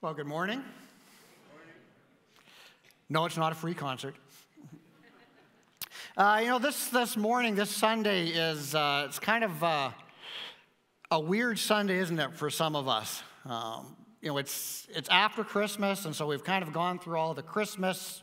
Well, 0.00 0.14
good 0.14 0.28
morning. 0.28 0.62
No, 3.08 3.24
it's 3.24 3.36
not 3.36 3.50
a 3.50 3.56
free 3.56 3.74
concert. 3.74 4.14
Uh, 6.16 6.38
you 6.40 6.46
know, 6.46 6.60
this, 6.60 6.86
this 6.90 7.16
morning, 7.16 7.56
this 7.56 7.68
Sunday 7.68 8.28
is 8.28 8.76
uh, 8.76 9.06
it's 9.08 9.18
kind 9.18 9.42
of 9.42 9.64
uh, 9.64 9.90
a 11.10 11.18
weird 11.18 11.58
Sunday, 11.58 11.98
isn't 11.98 12.16
it, 12.16 12.32
for 12.34 12.48
some 12.48 12.76
of 12.76 12.86
us? 12.86 13.24
Um, 13.44 13.96
you 14.22 14.28
know, 14.28 14.38
it's, 14.38 14.86
it's 14.90 15.08
after 15.08 15.42
Christmas, 15.42 16.04
and 16.04 16.14
so 16.14 16.28
we've 16.28 16.44
kind 16.44 16.62
of 16.62 16.72
gone 16.72 17.00
through 17.00 17.18
all 17.18 17.34
the 17.34 17.42
Christmas 17.42 18.22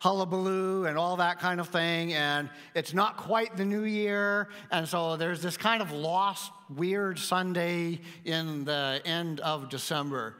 hullabaloo 0.00 0.86
and 0.86 0.98
all 0.98 1.18
that 1.18 1.38
kind 1.38 1.60
of 1.60 1.68
thing, 1.68 2.12
and 2.12 2.50
it's 2.74 2.92
not 2.92 3.16
quite 3.16 3.56
the 3.56 3.64
new 3.64 3.84
year, 3.84 4.48
and 4.72 4.88
so 4.88 5.16
there's 5.16 5.40
this 5.40 5.56
kind 5.56 5.80
of 5.80 5.92
lost, 5.92 6.50
weird 6.74 7.20
Sunday 7.20 8.00
in 8.24 8.64
the 8.64 9.00
end 9.04 9.38
of 9.38 9.68
December. 9.68 10.34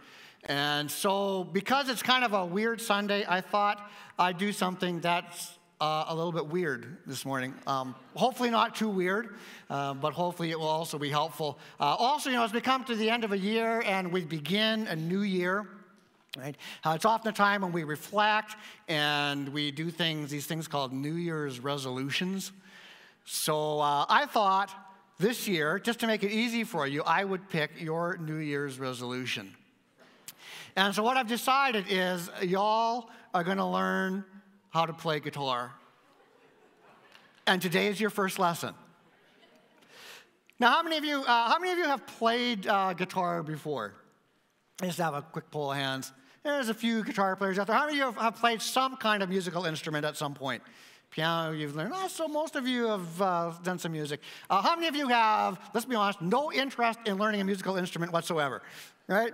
And 0.46 0.90
so, 0.90 1.44
because 1.44 1.88
it's 1.88 2.02
kind 2.02 2.24
of 2.24 2.34
a 2.34 2.44
weird 2.44 2.80
Sunday, 2.80 3.24
I 3.26 3.40
thought 3.40 3.90
I'd 4.18 4.36
do 4.36 4.52
something 4.52 5.00
that's 5.00 5.58
uh, 5.80 6.04
a 6.08 6.14
little 6.14 6.32
bit 6.32 6.46
weird 6.46 6.98
this 7.06 7.24
morning. 7.24 7.54
Um, 7.66 7.94
hopefully, 8.14 8.50
not 8.50 8.74
too 8.74 8.90
weird, 8.90 9.36
uh, 9.70 9.94
but 9.94 10.12
hopefully, 10.12 10.50
it 10.50 10.58
will 10.58 10.66
also 10.66 10.98
be 10.98 11.08
helpful. 11.08 11.58
Uh, 11.80 11.96
also, 11.98 12.28
you 12.28 12.36
know, 12.36 12.44
as 12.44 12.52
we 12.52 12.60
come 12.60 12.84
to 12.84 12.94
the 12.94 13.08
end 13.08 13.24
of 13.24 13.32
a 13.32 13.38
year 13.38 13.82
and 13.86 14.12
we 14.12 14.24
begin 14.24 14.86
a 14.86 14.96
new 14.96 15.22
year, 15.22 15.66
Right? 16.36 16.56
Uh, 16.84 16.94
it's 16.96 17.04
often 17.04 17.28
a 17.28 17.32
time 17.32 17.62
when 17.62 17.70
we 17.70 17.84
reflect 17.84 18.56
and 18.88 19.48
we 19.50 19.70
do 19.70 19.88
things, 19.88 20.32
these 20.32 20.46
things 20.46 20.66
called 20.66 20.92
New 20.92 21.14
Year's 21.14 21.60
resolutions. 21.60 22.50
So 23.24 23.78
uh, 23.78 24.04
I 24.08 24.26
thought 24.26 24.74
this 25.18 25.46
year, 25.46 25.78
just 25.78 26.00
to 26.00 26.08
make 26.08 26.24
it 26.24 26.32
easy 26.32 26.64
for 26.64 26.88
you, 26.88 27.04
I 27.04 27.22
would 27.22 27.48
pick 27.50 27.80
your 27.80 28.16
New 28.16 28.38
Year's 28.38 28.80
resolution. 28.80 29.54
And 30.76 30.94
so 30.94 31.02
what 31.02 31.16
I've 31.16 31.28
decided 31.28 31.86
is 31.88 32.30
y'all 32.42 33.10
are 33.32 33.44
going 33.44 33.58
to 33.58 33.66
learn 33.66 34.24
how 34.70 34.86
to 34.86 34.92
play 34.92 35.20
guitar. 35.20 35.72
And 37.46 37.62
today 37.62 37.86
is 37.86 38.00
your 38.00 38.10
first 38.10 38.38
lesson. 38.38 38.74
Now, 40.58 40.70
how 40.70 40.82
many 40.82 40.96
of 40.96 41.04
you, 41.04 41.20
uh, 41.20 41.48
how 41.48 41.58
many 41.58 41.72
of 41.72 41.78
you 41.78 41.84
have 41.84 42.06
played 42.06 42.66
uh, 42.66 42.92
guitar 42.94 43.42
before? 43.42 43.94
I 44.80 44.86
Just 44.86 44.98
have 44.98 45.14
a 45.14 45.22
quick 45.22 45.50
poll 45.50 45.70
of 45.72 45.76
hands. 45.76 46.12
There's 46.42 46.68
a 46.68 46.74
few 46.74 47.04
guitar 47.04 47.36
players 47.36 47.58
out 47.58 47.66
there. 47.66 47.76
How 47.76 47.86
many 47.86 48.00
of 48.00 48.14
you 48.14 48.20
have 48.20 48.36
played 48.36 48.60
some 48.60 48.96
kind 48.96 49.22
of 49.22 49.28
musical 49.28 49.66
instrument 49.66 50.04
at 50.04 50.16
some 50.16 50.34
point? 50.34 50.62
Piano, 51.10 51.52
you've 51.52 51.76
learned. 51.76 51.92
Oh, 51.94 52.08
so 52.08 52.26
most 52.26 52.56
of 52.56 52.66
you 52.66 52.86
have 52.86 53.22
uh, 53.22 53.52
done 53.62 53.78
some 53.78 53.92
music. 53.92 54.20
Uh, 54.50 54.60
how 54.60 54.74
many 54.74 54.88
of 54.88 54.96
you 54.96 55.08
have, 55.08 55.58
let's 55.72 55.86
be 55.86 55.94
honest, 55.94 56.20
no 56.20 56.52
interest 56.52 56.98
in 57.06 57.18
learning 57.18 57.40
a 57.40 57.44
musical 57.44 57.76
instrument 57.76 58.12
whatsoever? 58.12 58.62
Right? 59.06 59.32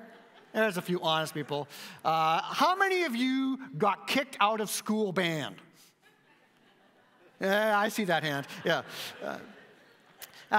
There's 0.53 0.77
a 0.77 0.83
few 0.83 1.01
honest 1.01 1.35
people. 1.35 1.69
Uh, 2.05 2.41
how 2.43 2.75
many 2.75 3.05
of 3.05 3.15
you 3.15 3.59
got 3.79 4.07
kicked 4.07 4.37
out 4.41 4.61
of 4.61 4.69
school 4.69 5.13
band? 5.13 5.57
Yeah, 7.41 7.79
I 7.79 7.89
see 7.89 8.05
that 8.05 8.23
hand. 8.23 8.47
Yeah. 8.65 8.83
Uh, 9.23 9.39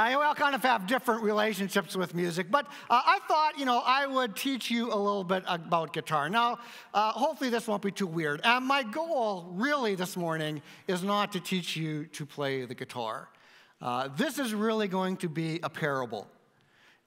we 0.08 0.14
all 0.14 0.34
kind 0.34 0.56
of 0.56 0.64
have 0.64 0.88
different 0.88 1.22
relationships 1.22 1.98
with 1.98 2.16
music, 2.16 2.50
but 2.50 2.66
uh, 2.90 3.02
I 3.06 3.20
thought, 3.28 3.60
you 3.60 3.66
know, 3.66 3.84
I 3.86 4.08
would 4.08 4.38
teach 4.38 4.72
you 4.72 4.88
a 4.88 4.96
little 4.96 5.26
bit 5.26 5.44
about 5.48 5.92
guitar. 5.92 6.30
Now, 6.30 6.60
uh, 6.94 7.12
hopefully 7.12 7.50
this 7.50 7.68
won't 7.68 7.82
be 7.82 7.92
too 7.92 8.08
weird. 8.08 8.40
And 8.46 8.66
my 8.66 8.84
goal, 8.84 9.50
really, 9.52 9.96
this 9.96 10.16
morning 10.16 10.62
is 10.88 11.04
not 11.04 11.34
to 11.34 11.42
teach 11.42 11.76
you 11.76 12.06
to 12.06 12.26
play 12.26 12.64
the 12.64 12.74
guitar. 12.74 13.28
Uh, 13.82 14.08
this 14.16 14.40
is 14.40 14.54
really 14.54 14.88
going 14.88 15.18
to 15.18 15.28
be 15.28 15.60
a 15.62 15.70
parable 15.70 16.28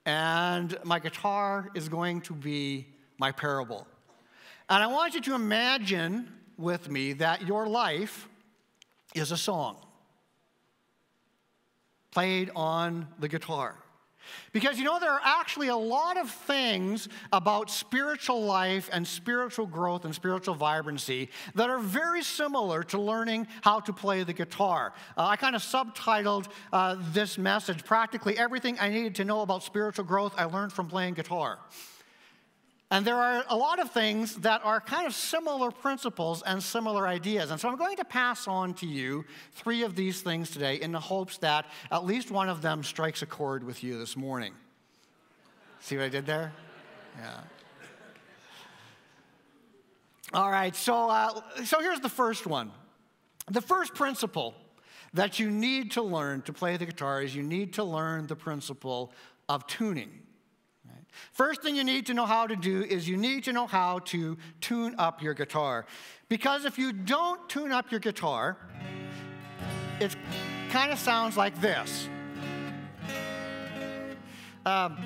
and 0.06 0.76
my 0.84 0.98
guitar 0.98 1.70
is 1.74 1.88
going 1.88 2.20
to 2.22 2.34
be 2.34 2.86
my 3.18 3.32
parable. 3.32 3.86
And 4.68 4.82
I 4.82 4.86
want 4.86 5.14
you 5.14 5.20
to 5.22 5.34
imagine 5.34 6.32
with 6.56 6.90
me 6.90 7.14
that 7.14 7.46
your 7.46 7.66
life 7.66 8.28
is 9.14 9.32
a 9.32 9.36
song 9.36 9.76
played 12.10 12.50
on 12.54 13.08
the 13.18 13.28
guitar. 13.28 13.76
Because 14.52 14.78
you 14.78 14.84
know, 14.84 14.98
there 14.98 15.10
are 15.10 15.20
actually 15.24 15.68
a 15.68 15.76
lot 15.76 16.16
of 16.16 16.30
things 16.30 17.08
about 17.32 17.70
spiritual 17.70 18.44
life 18.44 18.88
and 18.92 19.06
spiritual 19.06 19.66
growth 19.66 20.04
and 20.04 20.14
spiritual 20.14 20.54
vibrancy 20.54 21.30
that 21.54 21.70
are 21.70 21.78
very 21.78 22.22
similar 22.22 22.82
to 22.84 23.00
learning 23.00 23.46
how 23.62 23.80
to 23.80 23.92
play 23.92 24.22
the 24.22 24.32
guitar. 24.32 24.92
Uh, 25.16 25.26
I 25.26 25.36
kind 25.36 25.56
of 25.56 25.62
subtitled 25.62 26.48
uh, 26.72 26.96
this 27.12 27.38
message 27.38 27.84
practically 27.84 28.38
everything 28.38 28.78
I 28.78 28.88
needed 28.88 29.14
to 29.16 29.24
know 29.24 29.42
about 29.42 29.62
spiritual 29.62 30.04
growth 30.04 30.34
I 30.36 30.44
learned 30.44 30.72
from 30.72 30.88
playing 30.88 31.14
guitar. 31.14 31.58
And 32.90 33.04
there 33.04 33.16
are 33.16 33.44
a 33.48 33.56
lot 33.56 33.80
of 33.80 33.90
things 33.90 34.36
that 34.36 34.60
are 34.62 34.80
kind 34.80 35.06
of 35.06 35.14
similar 35.14 35.70
principles 35.70 36.42
and 36.42 36.62
similar 36.62 37.08
ideas. 37.08 37.50
And 37.50 37.58
so 37.58 37.68
I'm 37.68 37.76
going 37.76 37.96
to 37.96 38.04
pass 38.04 38.46
on 38.46 38.74
to 38.74 38.86
you 38.86 39.24
three 39.52 39.82
of 39.82 39.96
these 39.96 40.22
things 40.22 40.50
today 40.50 40.76
in 40.76 40.92
the 40.92 41.00
hopes 41.00 41.38
that 41.38 41.66
at 41.90 42.04
least 42.04 42.30
one 42.30 42.48
of 42.48 42.62
them 42.62 42.82
strikes 42.82 43.22
a 43.22 43.26
chord 43.26 43.64
with 43.64 43.82
you 43.82 43.98
this 43.98 44.16
morning. 44.16 44.52
See 45.80 45.96
what 45.96 46.04
I 46.04 46.08
did 46.08 46.26
there? 46.26 46.52
Yeah. 47.20 47.40
All 50.32 50.50
right, 50.50 50.74
so, 50.74 51.10
uh, 51.10 51.40
so 51.64 51.80
here's 51.80 52.00
the 52.00 52.08
first 52.08 52.46
one. 52.46 52.72
The 53.50 53.60
first 53.60 53.94
principle 53.94 54.54
that 55.12 55.38
you 55.38 55.50
need 55.50 55.92
to 55.92 56.02
learn 56.02 56.42
to 56.42 56.52
play 56.52 56.76
the 56.76 56.86
guitar 56.86 57.22
is 57.22 57.36
you 57.36 57.42
need 57.42 57.74
to 57.74 57.84
learn 57.84 58.26
the 58.26 58.34
principle 58.34 59.12
of 59.48 59.66
tuning. 59.66 60.10
First 61.32 61.62
thing 61.62 61.76
you 61.76 61.84
need 61.84 62.06
to 62.06 62.14
know 62.14 62.26
how 62.26 62.46
to 62.46 62.56
do 62.56 62.82
is 62.82 63.08
you 63.08 63.16
need 63.16 63.44
to 63.44 63.52
know 63.52 63.66
how 63.66 64.00
to 64.00 64.36
tune 64.60 64.94
up 64.98 65.22
your 65.22 65.34
guitar. 65.34 65.86
Because 66.28 66.64
if 66.64 66.78
you 66.78 66.92
don't 66.92 67.48
tune 67.48 67.72
up 67.72 67.90
your 67.90 68.00
guitar, 68.00 68.56
it 70.00 70.14
kind 70.70 70.92
of 70.92 70.98
sounds 70.98 71.36
like 71.36 71.60
this. 71.60 72.08
Um, 74.66 74.96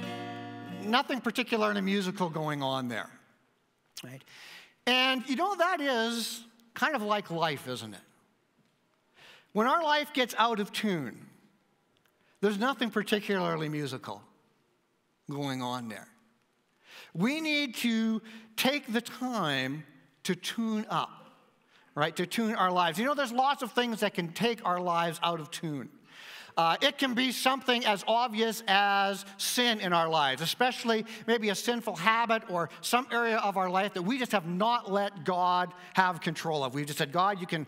nothing 0.84 1.20
particularly 1.20 1.80
musical 1.80 2.30
going 2.30 2.62
on 2.62 2.88
there. 2.88 3.10
Right? 4.04 4.22
And 4.86 5.28
you 5.28 5.36
know, 5.36 5.54
that 5.56 5.80
is 5.80 6.44
kind 6.74 6.94
of 6.94 7.02
like 7.02 7.30
life, 7.30 7.68
isn't 7.68 7.94
it? 7.94 8.00
When 9.52 9.66
our 9.66 9.82
life 9.82 10.12
gets 10.12 10.34
out 10.38 10.60
of 10.60 10.72
tune, 10.72 11.26
there's 12.41 12.58
nothing 12.58 12.91
particularly 12.91 13.68
musical 13.68 14.22
going 15.31 15.62
on 15.62 15.89
there. 15.89 16.09
We 17.15 17.41
need 17.41 17.75
to 17.77 18.22
take 18.56 18.93
the 18.93 19.00
time 19.00 19.84
to 20.25 20.34
tune 20.34 20.87
up, 20.91 21.31
right? 21.94 22.15
To 22.16 22.27
tune 22.27 22.55
our 22.55 22.71
lives. 22.71 22.99
You 22.99 23.06
know, 23.06 23.15
there's 23.15 23.33
lots 23.33 23.62
of 23.62 23.72
things 23.72 24.00
that 24.00 24.15
can 24.15 24.33
take 24.33 24.65
our 24.65 24.81
lives 24.81 25.19
out 25.22 25.41
of 25.41 25.50
tune. 25.50 25.89
Uh, 26.56 26.77
it 26.83 26.99
can 26.99 27.15
be 27.15 27.31
something 27.31 27.87
as 27.87 28.05
obvious 28.09 28.65
as 28.66 29.25
sin 29.37 29.81
in 29.81 29.93
our 29.93 30.09
lives, 30.09 30.43
especially 30.43 31.05
maybe 31.27 31.50
a 31.50 31.55
sinful 31.55 31.95
habit 31.95 32.43
or 32.50 32.69
some 32.81 33.06
area 33.12 33.37
of 33.37 33.56
our 33.56 33.71
life 33.71 33.95
that 33.95 34.03
we 34.03 34.19
just 34.19 34.33
have 34.33 34.47
not 34.47 34.91
let 34.91 35.25
God 35.25 35.72
have 35.95 36.21
control 36.21 36.65
of. 36.65 36.75
We've 36.75 36.84
just 36.84 36.99
said, 36.99 37.12
God, 37.12 37.41
you 37.41 37.47
can 37.47 37.65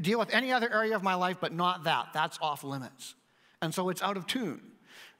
deal 0.00 0.18
with 0.18 0.32
any 0.32 0.52
other 0.52 0.72
area 0.72 0.96
of 0.96 1.02
my 1.02 1.14
life, 1.14 1.36
but 1.38 1.52
not 1.52 1.84
that. 1.84 2.08
That's 2.14 2.38
off 2.40 2.64
limits. 2.64 3.14
And 3.60 3.74
so 3.74 3.90
it's 3.90 4.00
out 4.00 4.16
of 4.16 4.26
tune 4.26 4.62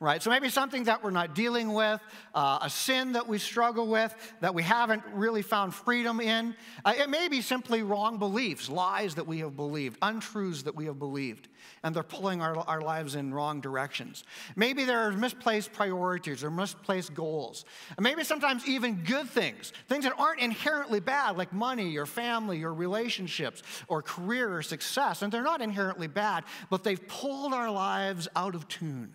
right? 0.00 0.22
So 0.22 0.30
maybe 0.30 0.48
something 0.48 0.84
that 0.84 1.02
we're 1.02 1.10
not 1.10 1.34
dealing 1.34 1.72
with, 1.72 2.00
uh, 2.34 2.58
a 2.62 2.70
sin 2.70 3.12
that 3.12 3.26
we 3.26 3.38
struggle 3.38 3.86
with, 3.86 4.14
that 4.40 4.54
we 4.54 4.62
haven't 4.62 5.02
really 5.12 5.42
found 5.42 5.74
freedom 5.74 6.20
in. 6.20 6.54
Uh, 6.84 6.94
it 6.96 7.08
may 7.08 7.28
be 7.28 7.40
simply 7.40 7.82
wrong 7.82 8.18
beliefs, 8.18 8.68
lies 8.68 9.14
that 9.14 9.26
we 9.26 9.38
have 9.38 9.56
believed, 9.56 9.98
untruths 10.02 10.62
that 10.64 10.74
we 10.74 10.86
have 10.86 10.98
believed, 10.98 11.48
and 11.82 11.94
they're 11.94 12.02
pulling 12.02 12.42
our, 12.42 12.56
our 12.58 12.80
lives 12.80 13.14
in 13.14 13.32
wrong 13.32 13.60
directions. 13.60 14.24
Maybe 14.56 14.84
there 14.84 14.98
are 14.98 15.12
misplaced 15.12 15.72
priorities 15.72 16.42
or 16.42 16.50
misplaced 16.50 17.14
goals. 17.14 17.64
And 17.96 18.04
maybe 18.04 18.24
sometimes 18.24 18.66
even 18.66 19.04
good 19.04 19.28
things, 19.28 19.72
things 19.88 20.04
that 20.04 20.14
aren't 20.18 20.40
inherently 20.40 21.00
bad, 21.00 21.38
like 21.38 21.52
money 21.52 21.96
or 21.96 22.06
family 22.06 22.62
or 22.62 22.74
relationships 22.74 23.62
or 23.88 24.02
career 24.02 24.56
or 24.56 24.62
success, 24.62 25.22
and 25.22 25.32
they're 25.32 25.42
not 25.42 25.62
inherently 25.62 26.08
bad, 26.08 26.44
but 26.68 26.84
they've 26.84 27.06
pulled 27.08 27.54
our 27.54 27.70
lives 27.70 28.28
out 28.34 28.54
of 28.54 28.66
tune 28.68 29.12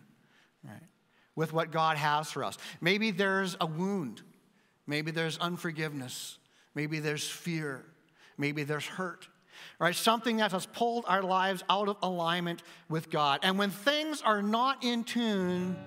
with 1.40 1.54
what 1.54 1.72
God 1.72 1.96
has 1.96 2.30
for 2.30 2.44
us. 2.44 2.58
Maybe 2.82 3.12
there's 3.12 3.56
a 3.62 3.66
wound. 3.66 4.22
Maybe 4.86 5.12
there's 5.12 5.38
unforgiveness. 5.38 6.38
Maybe 6.76 7.00
there's 7.00 7.26
fear. 7.26 7.86
Maybe 8.38 8.64
there's 8.64 8.86
hurt. 8.86 9.26
Right? 9.80 9.96
Something 9.96 10.36
that 10.38 10.52
has 10.52 10.66
pulled 10.66 11.06
our 11.08 11.22
lives 11.22 11.64
out 11.70 11.88
of 11.88 11.96
alignment 12.04 12.62
with 12.90 13.10
God. 13.10 13.40
And 13.44 13.58
when 13.58 13.70
things 13.70 14.22
are 14.22 14.42
not 14.42 14.84
in 14.84 15.06
tune, 15.06 15.78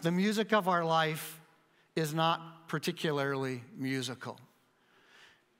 the 0.00 0.10
music 0.10 0.54
of 0.54 0.66
our 0.66 0.82
life 0.82 1.38
is 1.94 2.14
not 2.14 2.66
particularly 2.68 3.62
musical. 3.76 4.40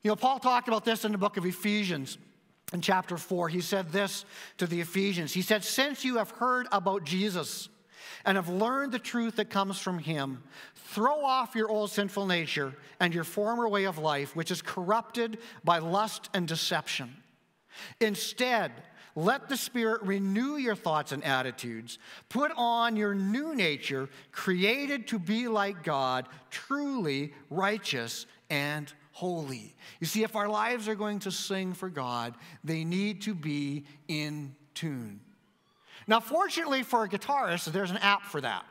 You 0.02 0.12
know, 0.12 0.16
Paul 0.16 0.38
talked 0.38 0.68
about 0.68 0.86
this 0.86 1.04
in 1.04 1.12
the 1.12 1.18
book 1.18 1.36
of 1.36 1.44
Ephesians 1.44 2.16
in 2.72 2.80
chapter 2.80 3.16
4, 3.16 3.48
he 3.48 3.60
said 3.60 3.90
this 3.90 4.24
to 4.58 4.66
the 4.66 4.80
Ephesians. 4.80 5.32
He 5.32 5.42
said, 5.42 5.62
Since 5.62 6.04
you 6.04 6.16
have 6.16 6.30
heard 6.30 6.66
about 6.72 7.04
Jesus 7.04 7.68
and 8.24 8.36
have 8.36 8.48
learned 8.48 8.90
the 8.90 8.98
truth 8.98 9.36
that 9.36 9.50
comes 9.50 9.78
from 9.78 9.98
Him, 9.98 10.42
throw 10.74 11.24
off 11.24 11.54
your 11.54 11.70
old 11.70 11.90
sinful 11.90 12.26
nature 12.26 12.74
and 12.98 13.14
your 13.14 13.24
former 13.24 13.68
way 13.68 13.84
of 13.84 13.98
life, 13.98 14.34
which 14.34 14.50
is 14.50 14.62
corrupted 14.62 15.38
by 15.62 15.78
lust 15.78 16.28
and 16.34 16.48
deception. 16.48 17.14
Instead, 18.00 18.72
let 19.14 19.48
the 19.48 19.56
Spirit 19.56 20.02
renew 20.02 20.56
your 20.56 20.74
thoughts 20.74 21.12
and 21.12 21.24
attitudes. 21.24 21.98
Put 22.28 22.52
on 22.56 22.96
your 22.96 23.14
new 23.14 23.54
nature, 23.54 24.08
created 24.32 25.06
to 25.08 25.18
be 25.18 25.46
like 25.46 25.84
God, 25.84 26.28
truly 26.50 27.32
righteous 27.48 28.26
and 28.50 28.92
holy. 29.16 29.74
You 29.98 30.06
see, 30.06 30.24
if 30.24 30.36
our 30.36 30.46
lives 30.46 30.88
are 30.88 30.94
going 30.94 31.20
to 31.20 31.30
sing 31.30 31.72
for 31.72 31.88
God, 31.88 32.34
they 32.62 32.84
need 32.84 33.22
to 33.22 33.34
be 33.34 33.86
in 34.08 34.54
tune. 34.74 35.20
Now, 36.06 36.20
fortunately 36.20 36.82
for 36.82 37.04
a 37.04 37.08
guitarist, 37.08 37.72
there's 37.72 37.90
an 37.90 37.96
app 37.96 38.24
for 38.24 38.42
that. 38.42 38.66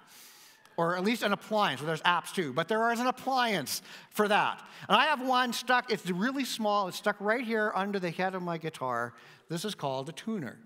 Or 0.77 0.97
at 0.97 1.03
least 1.03 1.23
an 1.23 1.33
appliance. 1.33 1.81
Well, 1.81 1.87
there's 1.87 2.03
apps 2.03 2.31
too, 2.31 2.53
but 2.53 2.67
there 2.67 2.91
is 2.91 2.99
an 2.99 3.07
appliance 3.07 3.81
for 4.11 4.27
that. 4.27 4.63
And 4.87 4.95
I 4.95 5.05
have 5.05 5.25
one 5.25 5.51
stuck, 5.51 5.91
it's 5.91 6.07
really 6.11 6.45
small, 6.45 6.89
it's 6.89 6.97
stuck 6.97 7.15
right 7.19 7.43
here 7.43 7.71
under 7.73 7.97
the 7.97 8.11
head 8.11 8.35
of 8.35 8.43
my 8.43 8.59
guitar. 8.59 9.15
This 9.49 9.65
is 9.65 9.73
called 9.73 10.09
a 10.09 10.11
tuner. 10.11 10.59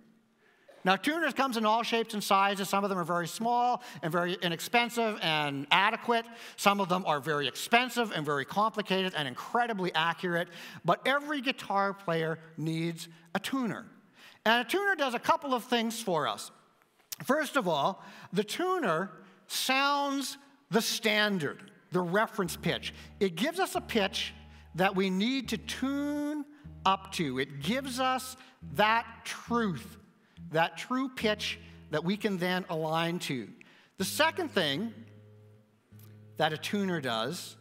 Now, 0.89 0.95
tuners 0.95 1.35
comes 1.35 1.55
in 1.55 1.67
all 1.67 1.83
shapes 1.83 2.15
and 2.15 2.23
sizes. 2.23 2.67
Some 2.67 2.83
of 2.83 2.89
them 2.89 2.97
are 2.97 3.03
very 3.03 3.27
small 3.27 3.83
and 4.01 4.11
very 4.11 4.35
inexpensive 4.41 5.19
and 5.21 5.67
adequate. 5.69 6.25
Some 6.55 6.81
of 6.81 6.89
them 6.89 7.03
are 7.05 7.19
very 7.19 7.47
expensive 7.47 8.11
and 8.15 8.25
very 8.25 8.43
complicated 8.43 9.13
and 9.15 9.27
incredibly 9.27 9.93
accurate. 9.93 10.47
But 10.83 11.01
every 11.05 11.41
guitar 11.41 11.93
player 11.93 12.39
needs 12.57 13.07
a 13.35 13.39
tuner. 13.39 13.85
And 14.47 14.65
a 14.65 14.67
tuner 14.67 14.95
does 14.95 15.13
a 15.13 15.19
couple 15.19 15.53
of 15.53 15.63
things 15.63 16.01
for 16.01 16.27
us. 16.27 16.49
First 17.23 17.55
of 17.55 17.67
all, 17.67 18.03
the 18.33 18.43
tuner 18.43 19.11
sounds 19.45 20.39
the 20.71 20.81
standard, 20.81 21.69
the 21.91 22.01
reference 22.01 22.55
pitch. 22.55 22.95
It 23.19 23.35
gives 23.35 23.59
us 23.59 23.75
a 23.75 23.81
pitch 23.81 24.33
that 24.73 24.95
we 24.95 25.11
need 25.11 25.49
to 25.49 25.57
tune 25.59 26.45
up 26.83 27.11
to. 27.11 27.37
It 27.37 27.61
gives 27.61 27.99
us 27.99 28.37
that 28.73 29.05
truth, 29.23 29.97
that 30.51 30.77
true 30.77 31.09
pitch 31.09 31.59
that 31.91 32.03
we 32.03 32.17
can 32.17 32.37
then 32.37 32.65
align 32.69 33.19
to. 33.19 33.47
The 33.97 34.05
second 34.05 34.49
thing 34.49 34.93
that 36.37 36.53
a 36.53 36.57
tuner 36.57 37.01
does 37.01 37.55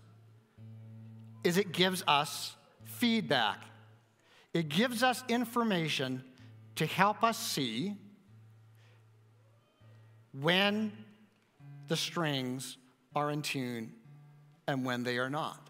is 1.44 1.56
it 1.56 1.72
gives 1.72 2.04
us 2.06 2.54
feedback. 2.84 3.60
It 4.54 4.68
gives 4.68 5.02
us 5.02 5.24
information 5.28 6.22
to 6.76 6.86
help 6.86 7.24
us 7.24 7.38
see 7.38 7.96
when 10.32 10.92
the 11.88 11.96
strings 11.96 12.76
are 13.16 13.30
in 13.30 13.42
tune 13.42 13.92
and 14.66 14.84
when 14.84 15.02
they 15.02 15.18
are 15.18 15.30
not. 15.30 15.68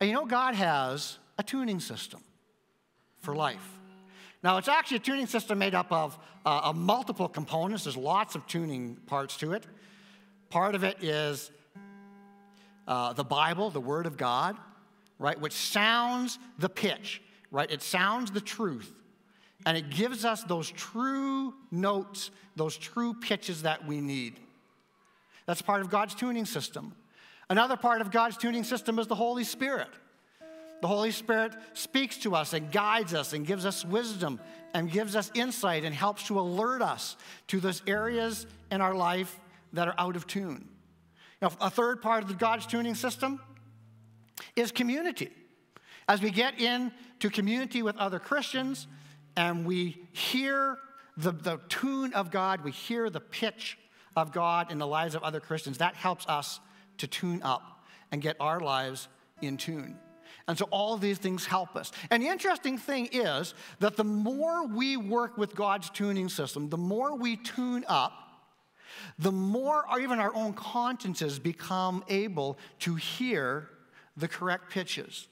And 0.00 0.08
you 0.08 0.14
know, 0.14 0.26
God 0.26 0.54
has 0.54 1.18
a 1.38 1.42
tuning 1.42 1.80
system 1.80 2.20
for 3.20 3.34
life. 3.34 3.66
Now, 4.46 4.58
it's 4.58 4.68
actually 4.68 4.98
a 4.98 5.00
tuning 5.00 5.26
system 5.26 5.58
made 5.58 5.74
up 5.74 5.90
of, 5.90 6.16
uh, 6.44 6.72
multiple 6.72 7.28
components. 7.28 7.82
There's 7.82 7.96
lots 7.96 8.36
of 8.36 8.46
tuning 8.46 8.94
parts 9.06 9.36
to 9.38 9.54
it. 9.54 9.66
Part 10.50 10.76
of 10.76 10.84
it 10.84 11.02
is 11.02 11.50
uh, 12.86 13.12
the 13.14 13.24
Bible, 13.24 13.70
the 13.70 13.80
Word 13.80 14.06
of 14.06 14.16
God, 14.16 14.56
right, 15.18 15.36
which 15.40 15.52
sounds 15.52 16.38
the 16.60 16.68
pitch, 16.68 17.20
right? 17.50 17.68
It 17.68 17.82
sounds 17.82 18.30
the 18.30 18.40
truth. 18.40 18.94
And 19.66 19.76
it 19.76 19.90
gives 19.90 20.24
us 20.24 20.44
those 20.44 20.70
true 20.70 21.52
notes, 21.72 22.30
those 22.54 22.76
true 22.76 23.14
pitches 23.14 23.62
that 23.62 23.84
we 23.84 24.00
need. 24.00 24.38
That's 25.46 25.60
part 25.60 25.80
of 25.80 25.90
God's 25.90 26.14
tuning 26.14 26.44
system. 26.44 26.94
Another 27.50 27.76
part 27.76 28.00
of 28.00 28.12
God's 28.12 28.36
tuning 28.36 28.62
system 28.62 29.00
is 29.00 29.08
the 29.08 29.16
Holy 29.16 29.42
Spirit. 29.42 29.88
The 30.82 30.88
Holy 30.88 31.10
Spirit 31.10 31.52
speaks 31.72 32.18
to 32.18 32.34
us 32.34 32.52
and 32.52 32.70
guides 32.70 33.14
us 33.14 33.32
and 33.32 33.46
gives 33.46 33.64
us 33.64 33.84
wisdom 33.84 34.40
and 34.74 34.90
gives 34.90 35.16
us 35.16 35.30
insight 35.34 35.84
and 35.84 35.94
helps 35.94 36.26
to 36.26 36.38
alert 36.38 36.82
us 36.82 37.16
to 37.48 37.60
those 37.60 37.82
areas 37.86 38.46
in 38.70 38.80
our 38.80 38.94
life 38.94 39.38
that 39.72 39.88
are 39.88 39.94
out 39.98 40.16
of 40.16 40.26
tune. 40.26 40.68
Now, 41.40 41.50
a 41.60 41.70
third 41.70 42.02
part 42.02 42.24
of 42.24 42.38
God's 42.38 42.66
tuning 42.66 42.94
system 42.94 43.40
is 44.54 44.70
community. 44.70 45.30
As 46.08 46.20
we 46.22 46.30
get 46.30 46.60
into 46.60 47.30
community 47.30 47.82
with 47.82 47.96
other 47.96 48.18
Christians 48.18 48.86
and 49.36 49.66
we 49.66 50.06
hear 50.12 50.78
the, 51.16 51.32
the 51.32 51.58
tune 51.68 52.12
of 52.12 52.30
God, 52.30 52.62
we 52.62 52.70
hear 52.70 53.10
the 53.10 53.20
pitch 53.20 53.78
of 54.14 54.32
God 54.32 54.70
in 54.70 54.78
the 54.78 54.86
lives 54.86 55.14
of 55.14 55.22
other 55.22 55.40
Christians, 55.40 55.78
that 55.78 55.94
helps 55.94 56.26
us 56.26 56.60
to 56.98 57.06
tune 57.06 57.42
up 57.42 57.84
and 58.12 58.22
get 58.22 58.36
our 58.40 58.60
lives 58.60 59.08
in 59.42 59.56
tune. 59.56 59.98
And 60.48 60.56
so 60.56 60.66
all 60.70 60.96
these 60.96 61.18
things 61.18 61.44
help 61.44 61.74
us. 61.74 61.90
And 62.10 62.22
the 62.22 62.28
interesting 62.28 62.78
thing 62.78 63.08
is 63.10 63.54
that 63.80 63.96
the 63.96 64.04
more 64.04 64.66
we 64.66 64.96
work 64.96 65.36
with 65.36 65.54
God's 65.56 65.90
tuning 65.90 66.28
system, 66.28 66.68
the 66.68 66.78
more 66.78 67.16
we 67.16 67.36
tune 67.36 67.84
up, 67.88 68.12
the 69.18 69.32
more 69.32 69.84
even 70.00 70.20
our 70.20 70.34
own 70.34 70.52
consciences 70.52 71.38
become 71.38 72.04
able 72.08 72.58
to 72.80 72.94
hear 72.94 73.68
the 74.16 74.28
correct 74.28 74.70
pitches 74.70 75.26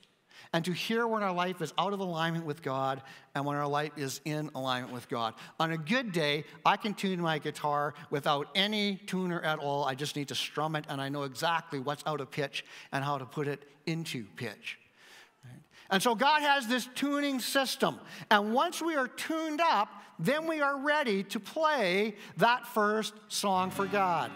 and 0.52 0.64
to 0.64 0.72
hear 0.72 1.06
when 1.06 1.22
our 1.22 1.32
life 1.32 1.61
is 1.62 1.72
out 1.78 1.93
of 1.93 2.00
alignment 2.00 2.44
with 2.44 2.62
God 2.62 3.02
and 3.34 3.44
when 3.44 3.56
our 3.56 3.66
life 3.66 3.93
is 3.96 4.20
in 4.25 4.50
alignment 4.55 4.93
with 4.93 5.08
God. 5.08 5.34
On 5.58 5.72
a 5.72 5.78
good 5.78 6.12
day, 6.12 6.44
I 6.64 6.76
can 6.76 6.94
tune 6.94 7.20
my 7.20 7.38
guitar 7.38 7.94
without 8.11 8.49
any 8.55 8.96
tuner 9.06 9.40
at 9.40 9.58
all. 9.58 9.84
I 9.84 9.94
just 9.94 10.16
need 10.16 10.28
to 10.28 10.34
strum 10.34 10.76
it 10.76 10.84
and 10.88 11.00
I 11.00 11.08
know 11.08 11.22
exactly 11.22 11.78
what's 11.78 12.05
out 12.06 12.20
of 12.20 12.31
pitch 12.31 12.64
and 12.93 13.05
how 13.05 13.19
to 13.19 13.25
put 13.25 13.49
it 13.49 13.64
into 13.87 14.25
pitch. 14.37 14.78
And 15.91 16.02
so 16.02 16.14
God 16.14 16.43
has 16.43 16.67
this 16.67 16.88
tuning 16.94 17.41
system. 17.41 18.00
And 18.31 18.52
once 18.52 18.82
we 18.82 18.96
are 18.96 19.08
tuned 19.08 19.61
up, 19.61 19.88
then 20.19 20.46
we 20.46 20.61
are 20.61 20.79
ready 20.79 21.23
to 21.25 21.41
play 21.41 22.14
that 22.38 22.67
first 22.67 23.14
song 23.29 23.70
for 23.70 23.87
God. 23.87 24.31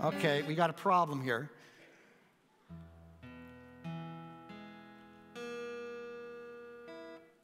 Okay, 0.00 0.42
we 0.42 0.54
got 0.54 0.70
a 0.70 0.74
problem 0.74 1.22
here. 1.22 1.50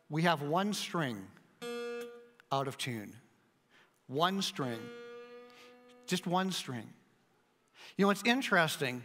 We 0.09 0.23
have 0.23 0.43
one 0.43 0.73
string 0.73 1.27
out 2.53 2.69
of 2.69 2.79
tune. 2.79 3.15
One 4.07 4.43
string. 4.43 4.79
Just 6.07 6.27
one 6.27 6.53
string. 6.53 6.89
You 7.97 8.07
know, 8.07 8.11
it's 8.11 8.23
interesting 8.25 9.03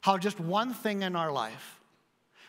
how 0.00 0.18
just 0.18 0.40
one 0.40 0.72
thing 0.72 1.02
in 1.02 1.16
our 1.16 1.30
life, 1.32 1.80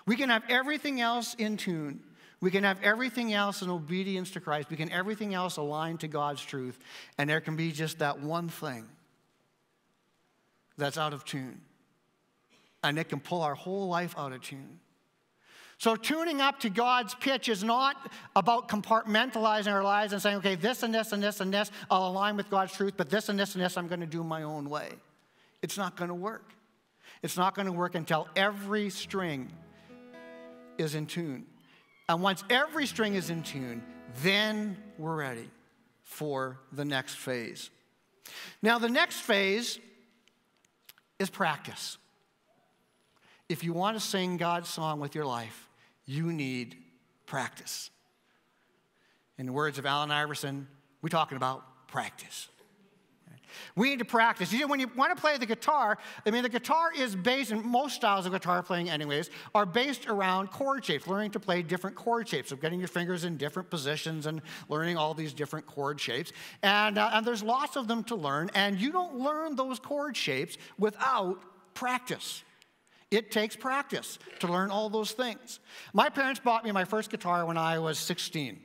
we 0.06 0.16
can 0.16 0.30
have 0.30 0.44
everything 0.50 1.02
else 1.02 1.36
in 1.36 1.58
tune. 1.58 2.02
We 2.42 2.50
can 2.50 2.64
have 2.64 2.78
everything 2.82 3.34
else 3.34 3.62
in 3.62 3.70
obedience 3.70 4.32
to 4.32 4.40
Christ. 4.40 4.70
We 4.72 4.78
can 4.78 4.92
everything 4.92 5.36
else 5.36 5.58
aligned 5.58 6.00
to 6.00 6.08
God's 6.08 6.42
truth. 6.42 6.80
And 7.18 7.30
there 7.30 7.40
can 7.40 7.56
be 7.56 7.72
just 7.72 8.00
that 8.00 8.20
one 8.20 8.50
thing 8.50 8.88
that's 10.78 10.98
out 10.98 11.14
of 11.14 11.24
tune. 11.24 11.62
And 12.84 12.98
it 12.98 13.10
can 13.10 13.20
pull 13.20 13.44
our 13.44 13.54
whole 13.54 13.88
life 13.88 14.16
out 14.18 14.32
of 14.32 14.42
tune. 14.42 14.80
So, 15.78 15.96
tuning 15.96 16.42
up 16.42 16.60
to 16.60 16.70
God's 16.70 17.16
pitch 17.16 17.50
is 17.50 17.64
not 17.64 18.12
about 18.36 18.70
compartmentalizing 18.70 19.72
our 19.72 19.84
lives 19.84 20.14
and 20.14 20.22
saying, 20.22 20.38
okay, 20.38 20.54
this 20.54 20.84
and 20.84 20.94
this 20.94 21.12
and 21.12 21.24
this 21.24 21.42
and 21.42 21.52
this, 21.52 21.72
I'll 21.90 22.08
align 22.08 22.38
with 22.38 22.52
God's 22.52 22.72
truth, 22.72 22.94
but 22.98 23.10
this 23.10 23.30
and 23.30 23.40
this 23.40 23.56
and 23.56 23.64
this, 23.64 23.78
I'm 23.78 23.88
going 23.88 24.00
to 24.00 24.06
do 24.06 24.24
my 24.24 24.44
own 24.44 24.70
way. 24.70 24.90
It's 25.64 25.78
not 25.78 25.96
going 25.96 26.10
to 26.10 26.16
work. 26.16 26.54
It's 27.24 27.38
not 27.38 27.56
going 27.56 27.68
to 27.68 27.72
work 27.72 27.96
until 27.96 28.28
every 28.36 28.90
string 28.90 29.52
is 30.78 30.96
in 30.96 31.06
tune. 31.06 31.46
And 32.10 32.22
once 32.22 32.44
every 32.50 32.88
string 32.88 33.16
is 33.16 33.30
in 33.30 33.44
tune, 33.44 33.84
then 34.22 34.78
we're 34.98 35.16
ready 35.16 35.50
for 36.04 36.60
the 36.72 36.84
next 36.84 37.16
phase. 37.16 37.70
Now, 38.62 38.80
the 38.80 38.90
next 38.90 39.18
phase 39.22 39.80
is 41.20 41.30
practice. 41.30 41.98
If 43.48 43.64
you 43.64 43.74
want 43.74 43.98
to 43.98 44.02
sing 44.02 44.38
God's 44.38 44.70
song 44.70 45.00
with 45.00 45.14
your 45.14 45.26
life, 45.26 45.70
you 46.06 46.32
need 46.34 46.76
practice. 47.26 47.90
In 49.38 49.46
the 49.46 49.52
words 49.52 49.78
of 49.78 49.86
Allen 49.86 50.12
Iverson, 50.12 50.68
we're 51.02 51.10
talking 51.10 51.38
about 51.38 51.88
practice. 51.88 52.48
We 53.76 53.90
need 53.90 54.00
to 54.00 54.06
practice. 54.06 54.52
You 54.52 54.60
see, 54.60 54.66
when 54.66 54.80
you 54.80 54.90
want 54.96 55.16
to 55.16 55.20
play 55.20 55.38
the 55.38 55.46
guitar, 55.46 55.98
I 56.26 56.32
mean, 56.32 56.44
the 56.44 56.50
guitar 56.50 56.92
is 56.96 57.16
based, 57.16 57.52
and 57.52 57.64
most 57.64 57.96
styles 57.96 58.26
of 58.26 58.32
guitar 58.32 58.64
playing, 58.64 58.90
anyways, 58.90 59.30
are 59.54 59.66
based 59.66 60.08
around 60.08 60.52
chord 60.52 60.86
shapes, 60.86 61.08
learning 61.08 61.32
to 61.32 61.40
play 61.40 61.62
different 61.62 61.96
chord 61.96 62.28
shapes, 62.28 62.50
so 62.50 62.56
getting 62.56 62.80
your 62.80 62.88
fingers 62.88 63.24
in 63.24 63.38
different 63.38 63.70
positions 63.70 64.26
and 64.26 64.42
learning 64.70 64.98
all 64.98 65.14
these 65.14 65.34
different 65.34 65.66
chord 65.66 66.00
shapes. 66.00 66.32
And, 66.64 66.98
uh, 66.98 67.12
and 67.14 67.26
there's 67.26 67.44
lots 67.44 67.76
of 67.76 67.88
them 67.88 68.04
to 68.06 68.16
learn, 68.16 68.50
and 68.54 68.80
you 68.80 68.92
don't 68.92 69.16
learn 69.16 69.56
those 69.56 69.80
chord 69.80 70.16
shapes 70.16 70.58
without 70.78 71.42
practice. 71.74 72.44
It 73.12 73.30
takes 73.30 73.58
practice 73.58 74.20
to 74.40 74.48
learn 74.48 74.72
all 74.72 74.90
those 74.90 75.12
things. 75.12 75.60
My 75.94 76.10
parents 76.10 76.40
bought 76.40 76.64
me 76.64 76.72
my 76.72 76.86
first 76.86 77.10
guitar 77.10 77.46
when 77.46 77.58
I 77.58 77.80
was 77.80 78.00
16. 78.00 78.62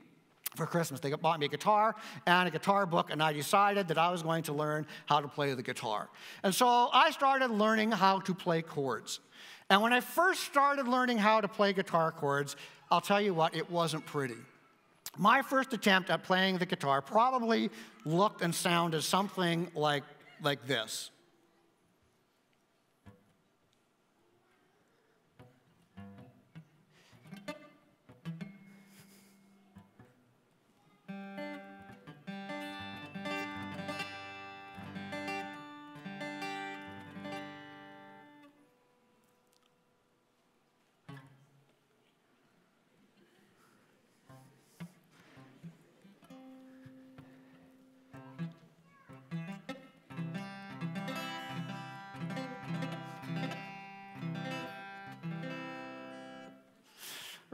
For 0.57 0.65
Christmas. 0.65 0.99
They 0.99 1.11
bought 1.11 1.39
me 1.39 1.45
a 1.45 1.49
guitar 1.49 1.95
and 2.25 2.47
a 2.47 2.51
guitar 2.51 2.85
book, 2.85 3.09
and 3.11 3.23
I 3.23 3.31
decided 3.31 3.87
that 3.87 3.97
I 3.97 4.11
was 4.11 4.23
going 4.23 4.43
to 4.43 4.53
learn 4.53 4.85
how 5.05 5.21
to 5.21 5.27
play 5.27 5.53
the 5.53 5.63
guitar. 5.63 6.09
And 6.43 6.53
so 6.53 6.89
I 6.91 7.11
started 7.11 7.51
learning 7.51 7.91
how 7.91 8.19
to 8.19 8.33
play 8.33 8.61
chords. 8.61 9.21
And 9.69 9.81
when 9.81 9.93
I 9.93 10.01
first 10.01 10.43
started 10.43 10.87
learning 10.87 11.17
how 11.17 11.41
to 11.41 11.47
play 11.47 11.73
guitar 11.73 12.11
chords, 12.11 12.55
I'll 12.89 13.01
tell 13.01 13.21
you 13.21 13.33
what, 13.33 13.55
it 13.55 13.69
wasn't 13.69 14.05
pretty. 14.05 14.37
My 15.17 15.41
first 15.41 15.73
attempt 15.73 16.09
at 16.09 16.23
playing 16.23 16.57
the 16.57 16.65
guitar 16.65 17.01
probably 17.01 17.69
looked 18.05 18.41
and 18.41 18.53
sounded 18.53 19.01
something 19.01 19.71
like, 19.73 20.03
like 20.41 20.67
this. 20.67 21.11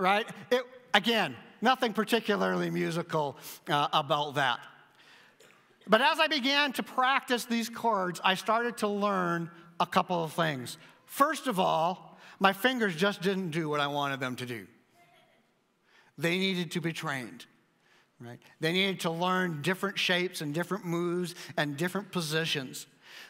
Right? 0.04 0.28
It, 0.52 0.64
again, 0.94 1.36
nothing 1.62 1.94
particularly 1.94 2.70
musical 2.70 3.38
uh, 3.70 3.88
about 3.94 4.36
that. 4.36 4.60
But 5.88 6.02
as 6.02 6.20
I 6.20 6.28
began 6.28 6.74
to 6.74 6.84
practice 6.84 7.46
these 7.46 7.70
chords, 7.70 8.20
I 8.24 8.36
started 8.36 8.78
to 8.78 8.88
learn 8.88 9.50
a 9.80 9.86
couple 9.86 10.24
of 10.24 10.34
things. 10.34 10.78
First 11.06 11.48
of 11.48 11.60
all, 11.60 12.20
my 12.40 12.54
fingers 12.54 12.96
just 12.96 13.22
didn't 13.22 13.52
do 13.52 13.70
what 13.70 13.80
I 13.80 13.88
wanted 13.88 14.20
them 14.20 14.36
to 14.38 14.46
do. 14.46 14.68
They 16.18 16.38
needed 16.38 16.72
to 16.72 16.82
be 16.82 16.94
trained, 16.94 17.46
right? 18.20 18.40
They 18.60 18.72
needed 18.72 19.00
to 19.02 19.10
learn 19.10 19.62
different 19.62 19.98
shapes 19.98 20.42
and 20.42 20.54
different 20.54 20.86
moves 20.86 21.34
and 21.58 21.78
different 21.78 22.12
positions. 22.12 22.88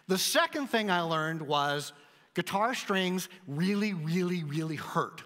The 0.08 0.18
second 0.18 0.68
thing 0.68 0.90
I 0.90 1.02
learned 1.02 1.42
was 1.42 1.94
guitar 2.34 2.74
strings 2.74 3.30
really, 3.48 3.94
really, 3.94 4.44
really 4.44 4.76
hurt. 4.76 5.24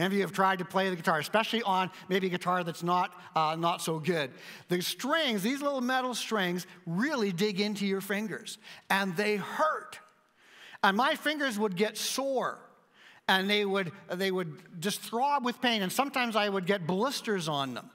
Any 0.00 0.06
of 0.06 0.12
you 0.14 0.20
have 0.22 0.32
tried 0.32 0.60
to 0.60 0.64
play 0.64 0.88
the 0.88 0.96
guitar, 0.96 1.18
especially 1.18 1.62
on 1.62 1.90
maybe 2.08 2.26
a 2.26 2.30
guitar 2.30 2.64
that's 2.64 2.82
not, 2.82 3.12
uh, 3.36 3.54
not 3.58 3.82
so 3.82 3.98
good. 3.98 4.30
The 4.68 4.80
strings, 4.80 5.42
these 5.42 5.60
little 5.60 5.82
metal 5.82 6.14
strings, 6.14 6.66
really 6.86 7.32
dig 7.32 7.60
into 7.60 7.86
your 7.86 8.00
fingers 8.00 8.56
and 8.88 9.14
they 9.14 9.36
hurt. 9.36 9.98
And 10.82 10.96
my 10.96 11.16
fingers 11.16 11.58
would 11.58 11.76
get 11.76 11.98
sore 11.98 12.58
and 13.28 13.48
they 13.50 13.66
would, 13.66 13.92
they 14.08 14.30
would 14.30 14.80
just 14.80 15.02
throb 15.02 15.44
with 15.44 15.60
pain. 15.60 15.82
And 15.82 15.92
sometimes 15.92 16.34
I 16.34 16.48
would 16.48 16.64
get 16.64 16.86
blisters 16.86 17.46
on 17.46 17.74
them. 17.74 17.90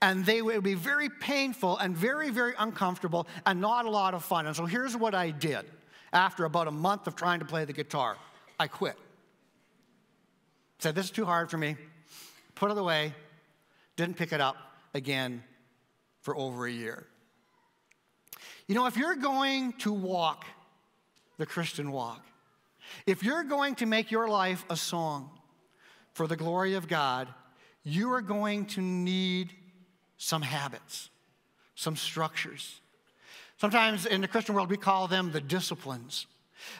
And 0.00 0.24
they 0.24 0.40
would 0.40 0.62
be 0.62 0.74
very 0.74 1.10
painful 1.10 1.76
and 1.76 1.94
very, 1.94 2.30
very 2.30 2.54
uncomfortable 2.58 3.26
and 3.44 3.60
not 3.60 3.84
a 3.84 3.90
lot 3.90 4.14
of 4.14 4.24
fun. 4.24 4.46
And 4.46 4.56
so 4.56 4.64
here's 4.64 4.96
what 4.96 5.14
I 5.14 5.32
did 5.32 5.66
after 6.14 6.46
about 6.46 6.66
a 6.66 6.70
month 6.72 7.06
of 7.06 7.14
trying 7.14 7.40
to 7.40 7.44
play 7.44 7.66
the 7.66 7.74
guitar 7.74 8.16
I 8.58 8.68
quit 8.68 8.96
said, 10.78 10.94
This 10.94 11.06
is 11.06 11.10
too 11.10 11.24
hard 11.24 11.50
for 11.50 11.58
me, 11.58 11.76
put 12.54 12.70
it 12.70 12.78
away, 12.78 13.14
didn't 13.96 14.16
pick 14.16 14.32
it 14.32 14.40
up 14.40 14.56
again 14.94 15.42
for 16.20 16.36
over 16.36 16.66
a 16.66 16.70
year. 16.70 17.06
You 18.66 18.74
know, 18.74 18.86
if 18.86 18.96
you're 18.96 19.16
going 19.16 19.74
to 19.74 19.92
walk 19.92 20.44
the 21.38 21.46
Christian 21.46 21.92
walk, 21.92 22.24
if 23.06 23.22
you're 23.22 23.44
going 23.44 23.74
to 23.76 23.86
make 23.86 24.10
your 24.10 24.28
life 24.28 24.64
a 24.68 24.76
song 24.76 25.30
for 26.14 26.26
the 26.26 26.36
glory 26.36 26.74
of 26.74 26.88
God, 26.88 27.28
you 27.84 28.12
are 28.12 28.22
going 28.22 28.66
to 28.66 28.80
need 28.80 29.52
some 30.16 30.42
habits, 30.42 31.10
some 31.74 31.94
structures. 31.94 32.80
Sometimes 33.58 34.06
in 34.06 34.20
the 34.20 34.28
Christian 34.28 34.54
world, 34.54 34.70
we 34.70 34.76
call 34.76 35.06
them 35.08 35.30
the 35.30 35.40
disciplines. 35.40 36.26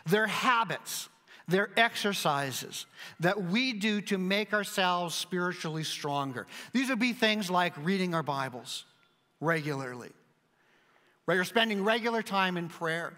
They're 0.06 0.26
habits 0.26 1.08
they're 1.48 1.70
exercises 1.76 2.86
that 3.20 3.44
we 3.44 3.72
do 3.72 4.00
to 4.02 4.18
make 4.18 4.52
ourselves 4.52 5.14
spiritually 5.14 5.84
stronger. 5.84 6.46
These 6.72 6.88
would 6.88 6.98
be 6.98 7.12
things 7.12 7.50
like 7.50 7.72
reading 7.84 8.14
our 8.14 8.22
Bibles 8.22 8.84
regularly, 9.40 10.10
you're 11.28 11.44
spending 11.44 11.84
regular 11.84 12.22
time 12.22 12.56
in 12.56 12.68
prayer, 12.68 13.12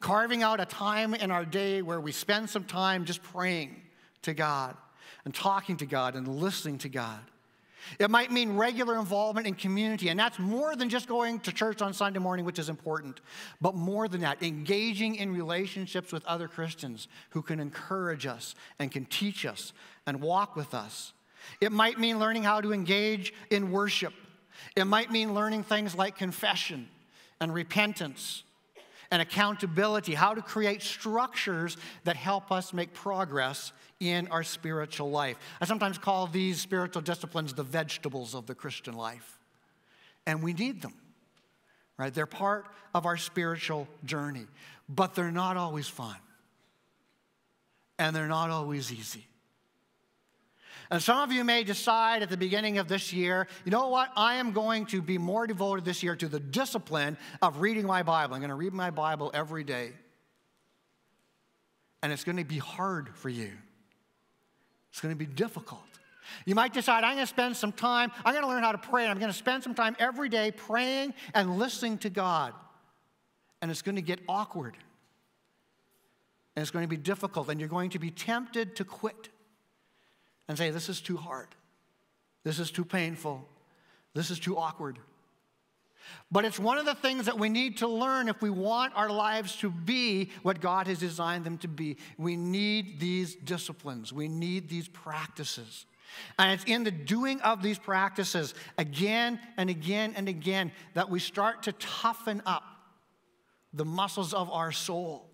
carving 0.00 0.42
out 0.42 0.60
a 0.60 0.66
time 0.66 1.14
in 1.14 1.30
our 1.30 1.44
day 1.44 1.82
where 1.82 2.00
we 2.00 2.12
spend 2.12 2.50
some 2.50 2.64
time 2.64 3.04
just 3.04 3.22
praying 3.22 3.74
to 4.22 4.34
God 4.34 4.76
and 5.24 5.34
talking 5.34 5.76
to 5.78 5.86
God 5.86 6.14
and 6.14 6.28
listening 6.28 6.78
to 6.78 6.88
God. 6.88 7.20
It 7.98 8.10
might 8.10 8.32
mean 8.32 8.56
regular 8.56 8.98
involvement 8.98 9.46
in 9.46 9.54
community, 9.54 10.08
and 10.08 10.18
that's 10.18 10.38
more 10.38 10.74
than 10.76 10.88
just 10.88 11.08
going 11.08 11.40
to 11.40 11.52
church 11.52 11.82
on 11.82 11.92
Sunday 11.92 12.18
morning, 12.18 12.44
which 12.44 12.58
is 12.58 12.68
important, 12.68 13.20
but 13.60 13.74
more 13.74 14.08
than 14.08 14.22
that, 14.22 14.42
engaging 14.42 15.16
in 15.16 15.32
relationships 15.32 16.12
with 16.12 16.24
other 16.24 16.48
Christians 16.48 17.08
who 17.30 17.42
can 17.42 17.60
encourage 17.60 18.26
us 18.26 18.54
and 18.78 18.90
can 18.90 19.04
teach 19.04 19.46
us 19.46 19.72
and 20.06 20.20
walk 20.20 20.56
with 20.56 20.74
us. 20.74 21.12
It 21.60 21.72
might 21.72 21.98
mean 21.98 22.18
learning 22.18 22.42
how 22.42 22.60
to 22.60 22.72
engage 22.72 23.32
in 23.50 23.70
worship. 23.70 24.12
It 24.74 24.84
might 24.86 25.10
mean 25.10 25.34
learning 25.34 25.64
things 25.64 25.94
like 25.94 26.16
confession 26.16 26.88
and 27.40 27.52
repentance 27.52 28.42
and 29.10 29.22
accountability, 29.22 30.14
how 30.14 30.34
to 30.34 30.42
create 30.42 30.82
structures 30.82 31.76
that 32.04 32.16
help 32.16 32.50
us 32.50 32.72
make 32.72 32.92
progress 32.92 33.72
in 34.00 34.28
our 34.28 34.42
spiritual 34.42 35.10
life. 35.10 35.36
I 35.60 35.64
sometimes 35.64 35.98
call 35.98 36.26
these 36.26 36.60
spiritual 36.60 37.02
disciplines 37.02 37.54
the 37.54 37.62
vegetables 37.62 38.34
of 38.34 38.46
the 38.46 38.54
Christian 38.54 38.94
life. 38.94 39.38
And 40.26 40.42
we 40.42 40.52
need 40.52 40.82
them, 40.82 40.94
right? 41.96 42.12
They're 42.12 42.26
part 42.26 42.66
of 42.94 43.06
our 43.06 43.16
spiritual 43.16 43.86
journey, 44.04 44.46
but 44.88 45.14
they're 45.14 45.30
not 45.30 45.56
always 45.56 45.86
fun. 45.88 46.16
And 47.98 48.14
they're 48.14 48.28
not 48.28 48.50
always 48.50 48.92
easy. 48.92 49.26
And 50.90 51.02
some 51.02 51.18
of 51.18 51.32
you 51.32 51.42
may 51.42 51.64
decide 51.64 52.22
at 52.22 52.28
the 52.28 52.36
beginning 52.36 52.78
of 52.78 52.86
this 52.86 53.12
year, 53.12 53.48
you 53.64 53.70
know 53.70 53.88
what? 53.88 54.10
I 54.16 54.36
am 54.36 54.52
going 54.52 54.86
to 54.86 55.02
be 55.02 55.18
more 55.18 55.46
devoted 55.46 55.84
this 55.84 56.02
year 56.02 56.14
to 56.16 56.28
the 56.28 56.40
discipline 56.40 57.16
of 57.42 57.60
reading 57.60 57.86
my 57.86 58.02
Bible. 58.02 58.34
I'm 58.34 58.40
going 58.40 58.50
to 58.50 58.54
read 58.54 58.72
my 58.72 58.90
Bible 58.90 59.30
every 59.34 59.64
day. 59.64 59.92
And 62.02 62.12
it's 62.12 62.24
going 62.24 62.36
to 62.36 62.44
be 62.44 62.58
hard 62.58 63.16
for 63.16 63.28
you. 63.28 63.50
It's 64.90 65.00
going 65.00 65.12
to 65.12 65.18
be 65.18 65.26
difficult. 65.26 65.80
You 66.44 66.54
might 66.54 66.72
decide, 66.72 67.04
I'm 67.04 67.14
going 67.14 67.26
to 67.26 67.26
spend 67.26 67.56
some 67.56 67.72
time, 67.72 68.10
I'm 68.24 68.32
going 68.32 68.44
to 68.44 68.48
learn 68.48 68.62
how 68.62 68.72
to 68.72 68.78
pray, 68.78 69.06
I'm 69.06 69.18
going 69.18 69.30
to 69.30 69.36
spend 69.36 69.62
some 69.62 69.74
time 69.74 69.96
every 69.98 70.28
day 70.28 70.50
praying 70.50 71.14
and 71.34 71.58
listening 71.58 71.98
to 71.98 72.10
God. 72.10 72.52
And 73.62 73.70
it's 73.70 73.82
going 73.82 73.96
to 73.96 74.02
get 74.02 74.20
awkward. 74.28 74.76
And 76.54 76.62
it's 76.62 76.70
going 76.70 76.84
to 76.84 76.88
be 76.88 76.96
difficult, 76.96 77.48
and 77.48 77.60
you're 77.60 77.68
going 77.68 77.90
to 77.90 77.98
be 77.98 78.10
tempted 78.10 78.76
to 78.76 78.84
quit 78.84 79.28
and 80.48 80.56
say, 80.56 80.70
This 80.70 80.88
is 80.88 81.00
too 81.00 81.16
hard. 81.16 81.48
This 82.44 82.58
is 82.58 82.70
too 82.70 82.84
painful. 82.84 83.46
This 84.14 84.30
is 84.30 84.38
too 84.38 84.56
awkward. 84.56 84.98
But 86.30 86.44
it's 86.44 86.58
one 86.58 86.78
of 86.78 86.86
the 86.86 86.94
things 86.94 87.26
that 87.26 87.38
we 87.38 87.48
need 87.48 87.78
to 87.78 87.88
learn 87.88 88.28
if 88.28 88.40
we 88.40 88.50
want 88.50 88.92
our 88.96 89.10
lives 89.10 89.56
to 89.56 89.70
be 89.70 90.30
what 90.42 90.60
God 90.60 90.86
has 90.86 90.98
designed 90.98 91.44
them 91.44 91.58
to 91.58 91.68
be. 91.68 91.96
We 92.16 92.36
need 92.36 93.00
these 93.00 93.34
disciplines, 93.34 94.12
we 94.12 94.28
need 94.28 94.68
these 94.68 94.88
practices. 94.88 95.86
And 96.38 96.52
it's 96.52 96.64
in 96.64 96.84
the 96.84 96.90
doing 96.90 97.40
of 97.42 97.62
these 97.62 97.78
practices 97.78 98.54
again 98.78 99.38
and 99.56 99.68
again 99.68 100.14
and 100.16 100.28
again 100.28 100.72
that 100.94 101.10
we 101.10 101.18
start 101.18 101.64
to 101.64 101.72
toughen 101.72 102.42
up 102.46 102.62
the 103.74 103.84
muscles 103.84 104.32
of 104.32 104.50
our 104.50 104.72
soul. 104.72 105.25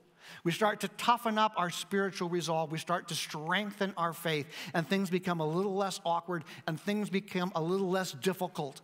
We 0.45 0.53
start 0.53 0.81
to 0.81 0.89
toughen 0.89 1.39
up 1.39 1.53
our 1.57 1.71
spiritual 1.71 2.29
resolve. 2.29 2.73
We 2.73 2.79
start 2.79 3.09
to 3.09 3.15
strengthen 3.15 3.95
our 3.97 4.13
faith, 4.13 4.47
and 4.75 4.89
things 4.89 5.11
become 5.11 5.41
a 5.41 5.47
little 5.47 5.75
less 5.75 6.01
awkward 6.05 6.45
and 6.67 6.81
things 6.81 7.11
become 7.11 7.53
a 7.55 7.63
little 7.63 7.91
less 7.91 8.13
difficult. 8.13 8.81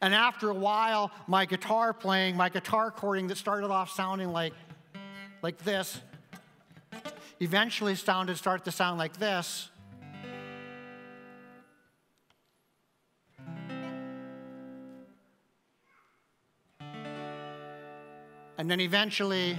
And 0.00 0.14
after 0.14 0.50
a 0.50 0.54
while, 0.54 1.10
my 1.26 1.44
guitar 1.44 1.92
playing, 1.92 2.36
my 2.36 2.48
guitar 2.48 2.90
chording 2.90 3.26
that 3.28 3.36
started 3.36 3.70
off 3.70 3.90
sounding 3.90 4.32
like, 4.32 4.52
like 5.42 5.58
this, 5.58 6.00
eventually 7.40 7.94
sounded 7.94 8.36
start 8.36 8.64
to 8.64 8.70
sound 8.70 8.98
like 8.98 9.16
this. 9.18 9.68
And 18.58 18.70
then 18.70 18.78
eventually, 18.80 19.58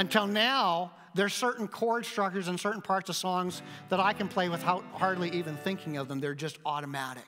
until 0.00 0.26
now, 0.26 0.92
there's 1.14 1.34
certain 1.34 1.68
chord 1.68 2.06
structures 2.06 2.48
and 2.48 2.58
certain 2.58 2.80
parts 2.80 3.10
of 3.10 3.16
songs 3.16 3.60
that 3.90 4.00
I 4.00 4.14
can 4.14 4.28
play 4.28 4.48
without 4.48 4.82
hardly 4.94 5.28
even 5.30 5.56
thinking 5.58 5.98
of 5.98 6.08
them. 6.08 6.20
They're 6.20 6.34
just 6.34 6.58
automatic. 6.64 7.26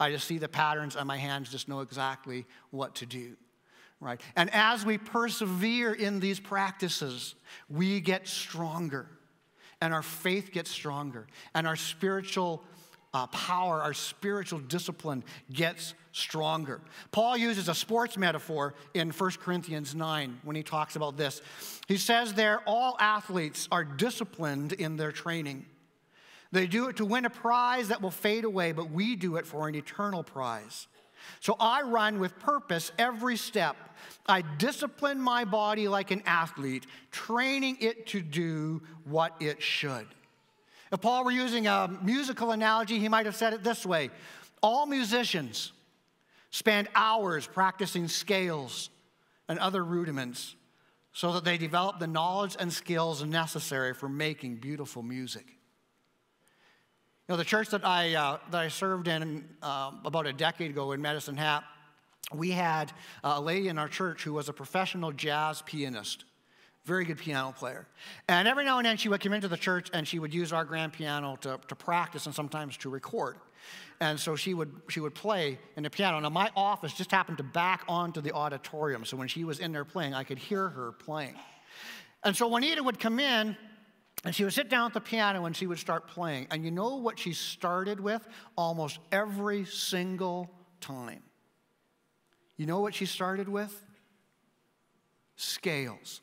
I 0.00 0.10
just 0.10 0.26
see 0.26 0.38
the 0.38 0.48
patterns 0.48 0.96
and 0.96 1.06
my 1.06 1.16
hands 1.16 1.50
just 1.50 1.68
know 1.68 1.78
exactly 1.78 2.44
what 2.70 2.96
to 2.96 3.06
do. 3.06 3.36
Right? 4.00 4.20
And 4.34 4.50
as 4.52 4.84
we 4.84 4.98
persevere 4.98 5.92
in 5.92 6.18
these 6.18 6.40
practices, 6.40 7.36
we 7.70 8.00
get 8.00 8.26
stronger 8.26 9.06
and 9.80 9.94
our 9.94 10.02
faith 10.02 10.50
gets 10.50 10.72
stronger 10.72 11.28
and 11.54 11.68
our 11.68 11.76
spiritual 11.76 12.64
uh, 13.14 13.28
power, 13.28 13.80
our 13.80 13.94
spiritual 13.94 14.58
discipline 14.58 15.22
gets 15.52 15.94
stronger. 16.12 16.80
Paul 17.10 17.36
uses 17.36 17.68
a 17.68 17.74
sports 17.74 18.16
metaphor 18.16 18.74
in 18.94 19.10
1 19.10 19.30
Corinthians 19.42 19.94
9 19.94 20.40
when 20.44 20.56
he 20.56 20.62
talks 20.62 20.94
about 20.94 21.16
this. 21.16 21.40
He 21.88 21.96
says 21.96 22.34
there, 22.34 22.60
all 22.66 22.96
athletes 23.00 23.66
are 23.72 23.84
disciplined 23.84 24.74
in 24.74 24.96
their 24.96 25.12
training. 25.12 25.66
They 26.52 26.66
do 26.66 26.88
it 26.88 26.96
to 26.96 27.06
win 27.06 27.24
a 27.24 27.30
prize 27.30 27.88
that 27.88 28.02
will 28.02 28.10
fade 28.10 28.44
away, 28.44 28.72
but 28.72 28.90
we 28.90 29.16
do 29.16 29.36
it 29.36 29.46
for 29.46 29.68
an 29.68 29.74
eternal 29.74 30.22
prize. 30.22 30.86
So 31.40 31.56
I 31.58 31.82
run 31.82 32.18
with 32.18 32.38
purpose 32.38 32.92
every 32.98 33.36
step. 33.36 33.76
I 34.26 34.42
discipline 34.58 35.20
my 35.20 35.44
body 35.44 35.88
like 35.88 36.10
an 36.10 36.22
athlete, 36.26 36.86
training 37.10 37.78
it 37.80 38.06
to 38.08 38.20
do 38.20 38.82
what 39.04 39.34
it 39.40 39.62
should. 39.62 40.06
If 40.92 41.00
Paul 41.00 41.24
were 41.24 41.30
using 41.30 41.66
a 41.66 41.88
musical 42.02 42.50
analogy, 42.50 42.98
he 42.98 43.08
might 43.08 43.24
have 43.24 43.36
said 43.36 43.54
it 43.54 43.64
this 43.64 43.86
way 43.86 44.10
All 44.62 44.84
musicians 44.84 45.72
spend 46.52 46.86
hours 46.94 47.46
practicing 47.46 48.06
scales 48.06 48.90
and 49.48 49.58
other 49.58 49.82
rudiments 49.84 50.54
so 51.12 51.32
that 51.32 51.44
they 51.44 51.58
develop 51.58 51.98
the 51.98 52.06
knowledge 52.06 52.56
and 52.60 52.72
skills 52.72 53.24
necessary 53.24 53.92
for 53.92 54.08
making 54.08 54.56
beautiful 54.56 55.02
music. 55.02 55.46
You 57.26 57.34
know, 57.34 57.36
the 57.36 57.44
church 57.44 57.70
that 57.70 57.86
I, 57.86 58.14
uh, 58.14 58.38
that 58.50 58.60
I 58.60 58.68
served 58.68 59.08
in 59.08 59.48
uh, 59.62 59.92
about 60.04 60.26
a 60.26 60.32
decade 60.32 60.70
ago 60.70 60.92
in 60.92 61.00
Medicine 61.00 61.36
Hat, 61.36 61.64
we 62.34 62.50
had 62.50 62.92
a 63.24 63.40
lady 63.40 63.68
in 63.68 63.78
our 63.78 63.88
church 63.88 64.22
who 64.22 64.34
was 64.34 64.48
a 64.48 64.52
professional 64.52 65.10
jazz 65.10 65.62
pianist 65.62 66.24
very 66.84 67.04
good 67.04 67.18
piano 67.18 67.52
player. 67.56 67.86
And 68.28 68.48
every 68.48 68.64
now 68.64 68.78
and 68.78 68.86
then 68.86 68.96
she 68.96 69.08
would 69.08 69.20
come 69.20 69.32
into 69.32 69.48
the 69.48 69.56
church 69.56 69.88
and 69.92 70.06
she 70.06 70.18
would 70.18 70.34
use 70.34 70.52
our 70.52 70.64
grand 70.64 70.92
piano 70.92 71.36
to, 71.42 71.60
to 71.68 71.74
practice 71.76 72.26
and 72.26 72.34
sometimes 72.34 72.76
to 72.78 72.90
record. 72.90 73.36
And 74.00 74.18
so 74.18 74.34
she 74.34 74.52
would, 74.52 74.72
she 74.88 74.98
would 74.98 75.14
play 75.14 75.58
in 75.76 75.84
the 75.84 75.90
piano. 75.90 76.18
Now, 76.18 76.30
my 76.30 76.50
office 76.56 76.92
just 76.92 77.12
happened 77.12 77.38
to 77.38 77.44
back 77.44 77.84
onto 77.88 78.20
the 78.20 78.32
auditorium. 78.32 79.04
So 79.04 79.16
when 79.16 79.28
she 79.28 79.44
was 79.44 79.60
in 79.60 79.70
there 79.70 79.84
playing, 79.84 80.14
I 80.14 80.24
could 80.24 80.38
hear 80.38 80.68
her 80.68 80.92
playing. 80.92 81.36
And 82.24 82.36
so 82.36 82.48
Juanita 82.48 82.82
would 82.82 82.98
come 82.98 83.20
in 83.20 83.56
and 84.24 84.34
she 84.34 84.42
would 84.42 84.52
sit 84.52 84.68
down 84.68 84.86
at 84.86 84.94
the 84.94 85.00
piano 85.00 85.44
and 85.44 85.56
she 85.56 85.68
would 85.68 85.78
start 85.78 86.08
playing. 86.08 86.48
And 86.50 86.64
you 86.64 86.72
know 86.72 86.96
what 86.96 87.16
she 87.16 87.32
started 87.32 88.00
with 88.00 88.26
almost 88.56 88.98
every 89.12 89.64
single 89.64 90.50
time? 90.80 91.22
You 92.56 92.66
know 92.66 92.80
what 92.80 92.94
she 92.94 93.06
started 93.06 93.48
with? 93.48 93.74
Scales. 95.36 96.20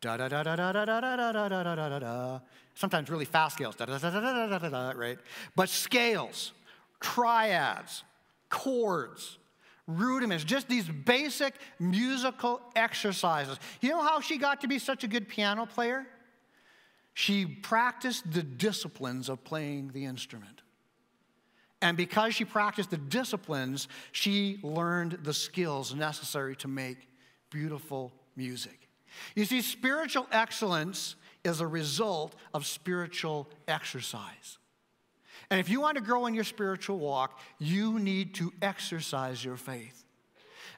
Da 0.00 0.16
da 0.16 0.28
da 0.28 0.42
da 0.42 0.56
da 0.56 0.72
da 0.72 0.84
da 0.84 1.00
da 1.00 1.16
da 1.16 1.32
da 1.32 1.48
da 1.48 1.74
da 1.74 1.88
da 1.88 1.98
da. 1.98 2.40
Sometimes 2.74 3.10
really 3.10 3.26
fast 3.26 3.56
scales, 3.56 3.76
da 3.76 3.84
da 3.84 3.98
da 3.98 4.10
da 4.10 4.20
da 4.20 4.46
da 4.46 4.58
da 4.58 4.68
da, 4.68 4.92
right? 4.98 5.18
But 5.54 5.68
scales, 5.68 6.52
triads, 7.00 8.04
chords, 8.48 9.38
rudiments, 9.86 10.44
just 10.44 10.68
these 10.68 10.88
basic 10.88 11.54
musical 11.78 12.60
exercises. 12.74 13.58
You 13.80 13.90
know 13.90 14.02
how 14.02 14.20
she 14.20 14.38
got 14.38 14.62
to 14.62 14.68
be 14.68 14.78
such 14.78 15.04
a 15.04 15.08
good 15.08 15.28
piano 15.28 15.66
player? 15.66 16.06
She 17.12 17.44
practiced 17.44 18.30
the 18.32 18.42
disciplines 18.42 19.28
of 19.28 19.44
playing 19.44 19.90
the 19.92 20.06
instrument. 20.06 20.62
And 21.82 21.96
because 21.96 22.34
she 22.34 22.44
practiced 22.44 22.90
the 22.90 22.98
disciplines, 22.98 23.88
she 24.12 24.60
learned 24.62 25.18
the 25.22 25.34
skills 25.34 25.94
necessary 25.94 26.54
to 26.56 26.68
make 26.68 27.08
beautiful 27.50 28.12
music. 28.36 28.89
You 29.34 29.44
see, 29.44 29.62
spiritual 29.62 30.26
excellence 30.32 31.16
is 31.44 31.60
a 31.60 31.66
result 31.66 32.34
of 32.54 32.66
spiritual 32.66 33.48
exercise. 33.66 34.58
And 35.50 35.58
if 35.58 35.68
you 35.68 35.80
want 35.80 35.96
to 35.96 36.02
grow 36.02 36.26
in 36.26 36.34
your 36.34 36.44
spiritual 36.44 36.98
walk, 36.98 37.40
you 37.58 37.98
need 37.98 38.34
to 38.34 38.52
exercise 38.62 39.44
your 39.44 39.56
faith. 39.56 40.04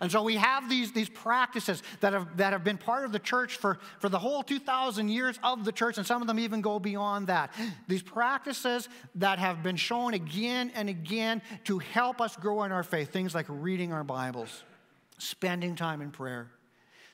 And 0.00 0.10
so 0.10 0.22
we 0.22 0.34
have 0.34 0.68
these, 0.68 0.90
these 0.90 1.08
practices 1.08 1.80
that 2.00 2.12
have, 2.12 2.36
that 2.38 2.52
have 2.52 2.64
been 2.64 2.78
part 2.78 3.04
of 3.04 3.12
the 3.12 3.20
church 3.20 3.56
for, 3.56 3.78
for 4.00 4.08
the 4.08 4.18
whole 4.18 4.42
2,000 4.42 5.08
years 5.08 5.38
of 5.44 5.64
the 5.64 5.70
church, 5.70 5.96
and 5.96 6.04
some 6.04 6.20
of 6.20 6.26
them 6.26 6.40
even 6.40 6.60
go 6.60 6.80
beyond 6.80 7.28
that. 7.28 7.52
These 7.86 8.02
practices 8.02 8.88
that 9.14 9.38
have 9.38 9.62
been 9.62 9.76
shown 9.76 10.14
again 10.14 10.72
and 10.74 10.88
again 10.88 11.40
to 11.64 11.78
help 11.78 12.20
us 12.20 12.34
grow 12.34 12.64
in 12.64 12.72
our 12.72 12.82
faith, 12.82 13.12
things 13.12 13.32
like 13.32 13.46
reading 13.48 13.92
our 13.92 14.02
Bibles, 14.02 14.64
spending 15.18 15.76
time 15.76 16.02
in 16.02 16.10
prayer, 16.10 16.50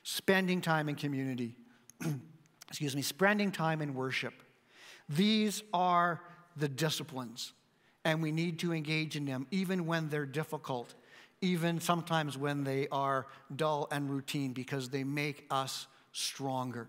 spending 0.03 0.61
time 0.61 0.89
in 0.89 0.95
community, 0.95 1.55
excuse 2.67 2.95
me, 2.95 3.01
spending 3.01 3.51
time 3.51 3.81
in 3.81 3.93
worship. 3.93 4.33
These 5.07 5.63
are 5.73 6.21
the 6.55 6.67
disciplines, 6.67 7.53
and 8.05 8.21
we 8.21 8.31
need 8.31 8.59
to 8.59 8.73
engage 8.73 9.15
in 9.15 9.25
them 9.25 9.47
even 9.51 9.85
when 9.85 10.09
they're 10.09 10.25
difficult, 10.25 10.93
even 11.41 11.79
sometimes 11.79 12.37
when 12.37 12.63
they 12.63 12.87
are 12.91 13.27
dull 13.55 13.87
and 13.91 14.09
routine, 14.09 14.53
because 14.53 14.89
they 14.89 15.03
make 15.03 15.45
us 15.49 15.87
stronger 16.11 16.87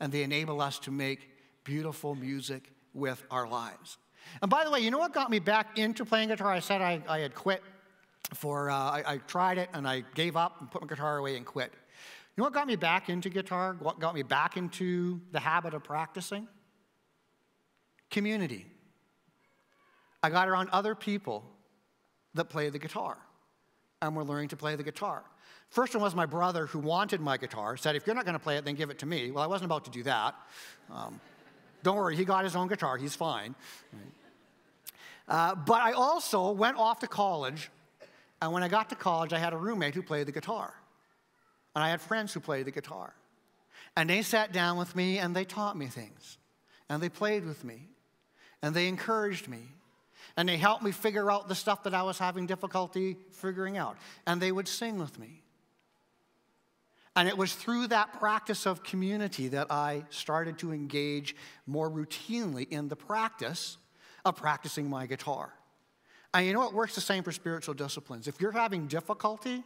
and 0.00 0.12
they 0.12 0.22
enable 0.22 0.60
us 0.60 0.78
to 0.80 0.90
make 0.90 1.30
beautiful 1.64 2.14
music 2.14 2.70
with 2.94 3.22
our 3.30 3.48
lives. 3.48 3.98
And 4.42 4.50
by 4.50 4.64
the 4.64 4.70
way, 4.70 4.80
you 4.80 4.90
know 4.90 4.98
what 4.98 5.12
got 5.12 5.30
me 5.30 5.38
back 5.38 5.78
into 5.78 6.04
playing 6.04 6.28
guitar? 6.28 6.50
I 6.50 6.60
said 6.60 6.80
I, 6.80 7.02
I 7.08 7.20
had 7.20 7.34
quit 7.34 7.62
for, 8.34 8.70
uh, 8.70 8.74
I, 8.74 9.02
I 9.06 9.16
tried 9.18 9.58
it 9.58 9.68
and 9.72 9.86
I 9.86 10.02
gave 10.14 10.36
up 10.36 10.60
and 10.60 10.70
put 10.70 10.82
my 10.82 10.88
guitar 10.88 11.18
away 11.18 11.36
and 11.36 11.46
quit. 11.46 11.72
You 12.36 12.42
know 12.42 12.46
what 12.46 12.52
got 12.52 12.66
me 12.66 12.76
back 12.76 13.08
into 13.08 13.30
guitar? 13.30 13.76
What 13.78 13.98
got 13.98 14.14
me 14.14 14.22
back 14.22 14.58
into 14.58 15.20
the 15.32 15.40
habit 15.40 15.72
of 15.72 15.82
practicing? 15.82 16.46
Community. 18.10 18.66
I 20.22 20.28
got 20.28 20.46
around 20.46 20.68
other 20.70 20.94
people 20.94 21.44
that 22.34 22.46
play 22.46 22.68
the 22.68 22.78
guitar 22.78 23.16
and 24.02 24.14
were 24.14 24.24
learning 24.24 24.48
to 24.48 24.56
play 24.56 24.76
the 24.76 24.82
guitar. 24.82 25.24
First 25.70 25.94
one 25.94 26.02
was 26.02 26.14
my 26.14 26.26
brother 26.26 26.66
who 26.66 26.78
wanted 26.78 27.22
my 27.22 27.38
guitar, 27.38 27.78
said, 27.78 27.96
if 27.96 28.06
you're 28.06 28.14
not 28.14 28.26
going 28.26 28.34
to 28.34 28.42
play 28.42 28.58
it, 28.58 28.66
then 28.66 28.74
give 28.74 28.90
it 28.90 28.98
to 28.98 29.06
me. 29.06 29.30
Well, 29.30 29.42
I 29.42 29.46
wasn't 29.46 29.66
about 29.66 29.86
to 29.86 29.90
do 29.90 30.02
that. 30.02 30.34
Um, 30.92 31.18
don't 31.82 31.96
worry, 31.96 32.16
he 32.16 32.24
got 32.24 32.44
his 32.44 32.54
own 32.54 32.68
guitar, 32.68 32.98
he's 32.98 33.14
fine. 33.14 33.54
Uh, 35.26 35.54
but 35.54 35.80
I 35.80 35.92
also 35.92 36.50
went 36.50 36.76
off 36.76 37.00
to 37.00 37.06
college, 37.06 37.70
and 38.42 38.52
when 38.52 38.62
I 38.62 38.68
got 38.68 38.90
to 38.90 38.94
college, 38.94 39.32
I 39.32 39.38
had 39.38 39.54
a 39.54 39.56
roommate 39.56 39.94
who 39.94 40.02
played 40.02 40.26
the 40.26 40.32
guitar. 40.32 40.74
And 41.76 41.84
I 41.84 41.90
had 41.90 42.00
friends 42.00 42.32
who 42.32 42.40
played 42.40 42.64
the 42.64 42.70
guitar. 42.70 43.12
And 43.96 44.08
they 44.08 44.22
sat 44.22 44.50
down 44.50 44.78
with 44.78 44.96
me 44.96 45.18
and 45.18 45.36
they 45.36 45.44
taught 45.44 45.76
me 45.76 45.86
things. 45.88 46.38
And 46.88 47.02
they 47.02 47.10
played 47.10 47.44
with 47.44 47.64
me. 47.64 47.90
And 48.62 48.74
they 48.74 48.88
encouraged 48.88 49.46
me. 49.46 49.60
And 50.38 50.48
they 50.48 50.56
helped 50.56 50.82
me 50.82 50.90
figure 50.90 51.30
out 51.30 51.48
the 51.48 51.54
stuff 51.54 51.82
that 51.82 51.92
I 51.92 52.02
was 52.02 52.18
having 52.18 52.46
difficulty 52.46 53.18
figuring 53.30 53.76
out. 53.76 53.98
And 54.26 54.40
they 54.40 54.50
would 54.52 54.68
sing 54.68 54.98
with 54.98 55.18
me. 55.18 55.42
And 57.14 57.28
it 57.28 57.36
was 57.36 57.54
through 57.54 57.88
that 57.88 58.18
practice 58.18 58.66
of 58.66 58.82
community 58.82 59.48
that 59.48 59.70
I 59.70 60.04
started 60.08 60.58
to 60.58 60.72
engage 60.72 61.36
more 61.66 61.90
routinely 61.90 62.68
in 62.70 62.88
the 62.88 62.96
practice 62.96 63.76
of 64.24 64.36
practicing 64.36 64.88
my 64.88 65.04
guitar. 65.04 65.52
And 66.32 66.46
you 66.46 66.54
know, 66.54 66.66
it 66.66 66.72
works 66.72 66.94
the 66.94 67.00
same 67.02 67.22
for 67.22 67.32
spiritual 67.32 67.74
disciplines. 67.74 68.28
If 68.28 68.40
you're 68.40 68.52
having 68.52 68.86
difficulty, 68.86 69.62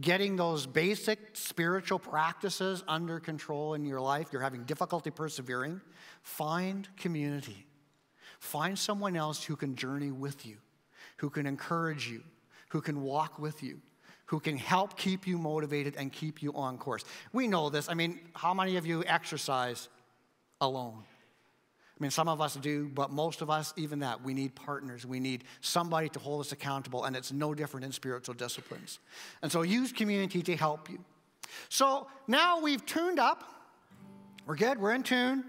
getting 0.00 0.36
those 0.36 0.66
basic 0.66 1.18
spiritual 1.32 1.98
practices 1.98 2.84
under 2.86 3.18
control 3.18 3.74
in 3.74 3.84
your 3.84 4.00
life, 4.00 4.28
you're 4.32 4.42
having 4.42 4.64
difficulty 4.64 5.10
persevering, 5.10 5.80
find 6.22 6.88
community. 6.96 7.66
Find 8.38 8.78
someone 8.78 9.16
else 9.16 9.42
who 9.42 9.56
can 9.56 9.74
journey 9.74 10.12
with 10.12 10.46
you, 10.46 10.56
who 11.16 11.30
can 11.30 11.46
encourage 11.46 12.08
you, 12.08 12.22
who 12.68 12.80
can 12.80 13.02
walk 13.02 13.38
with 13.38 13.62
you, 13.62 13.80
who 14.26 14.38
can 14.38 14.56
help 14.56 14.96
keep 14.96 15.26
you 15.26 15.38
motivated 15.38 15.96
and 15.96 16.12
keep 16.12 16.42
you 16.42 16.52
on 16.52 16.78
course. 16.78 17.04
We 17.32 17.48
know 17.48 17.70
this. 17.70 17.88
I 17.88 17.94
mean, 17.94 18.20
how 18.34 18.54
many 18.54 18.76
of 18.76 18.86
you 18.86 19.02
exercise 19.06 19.88
alone? 20.60 21.02
I 21.98 22.02
mean, 22.02 22.12
some 22.12 22.28
of 22.28 22.40
us 22.40 22.54
do, 22.54 22.88
but 22.94 23.10
most 23.10 23.42
of 23.42 23.50
us, 23.50 23.74
even 23.76 24.00
that, 24.00 24.22
we 24.22 24.32
need 24.32 24.54
partners. 24.54 25.04
We 25.04 25.18
need 25.18 25.42
somebody 25.60 26.08
to 26.10 26.20
hold 26.20 26.40
us 26.40 26.52
accountable, 26.52 27.04
and 27.04 27.16
it's 27.16 27.32
no 27.32 27.54
different 27.54 27.84
in 27.86 27.90
spiritual 27.90 28.34
disciplines. 28.34 29.00
And 29.42 29.50
so 29.50 29.62
use 29.62 29.90
community 29.90 30.42
to 30.42 30.56
help 30.56 30.88
you. 30.88 31.00
So 31.68 32.06
now 32.28 32.60
we've 32.60 32.84
tuned 32.86 33.18
up. 33.18 33.42
We're 34.46 34.54
good, 34.54 34.78
we're 34.78 34.92
in 34.92 35.02
tune. 35.02 35.44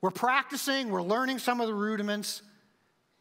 We're 0.00 0.10
practicing, 0.10 0.88
we're 0.88 1.02
learning 1.02 1.38
some 1.38 1.60
of 1.60 1.66
the 1.66 1.74
rudiments. 1.74 2.40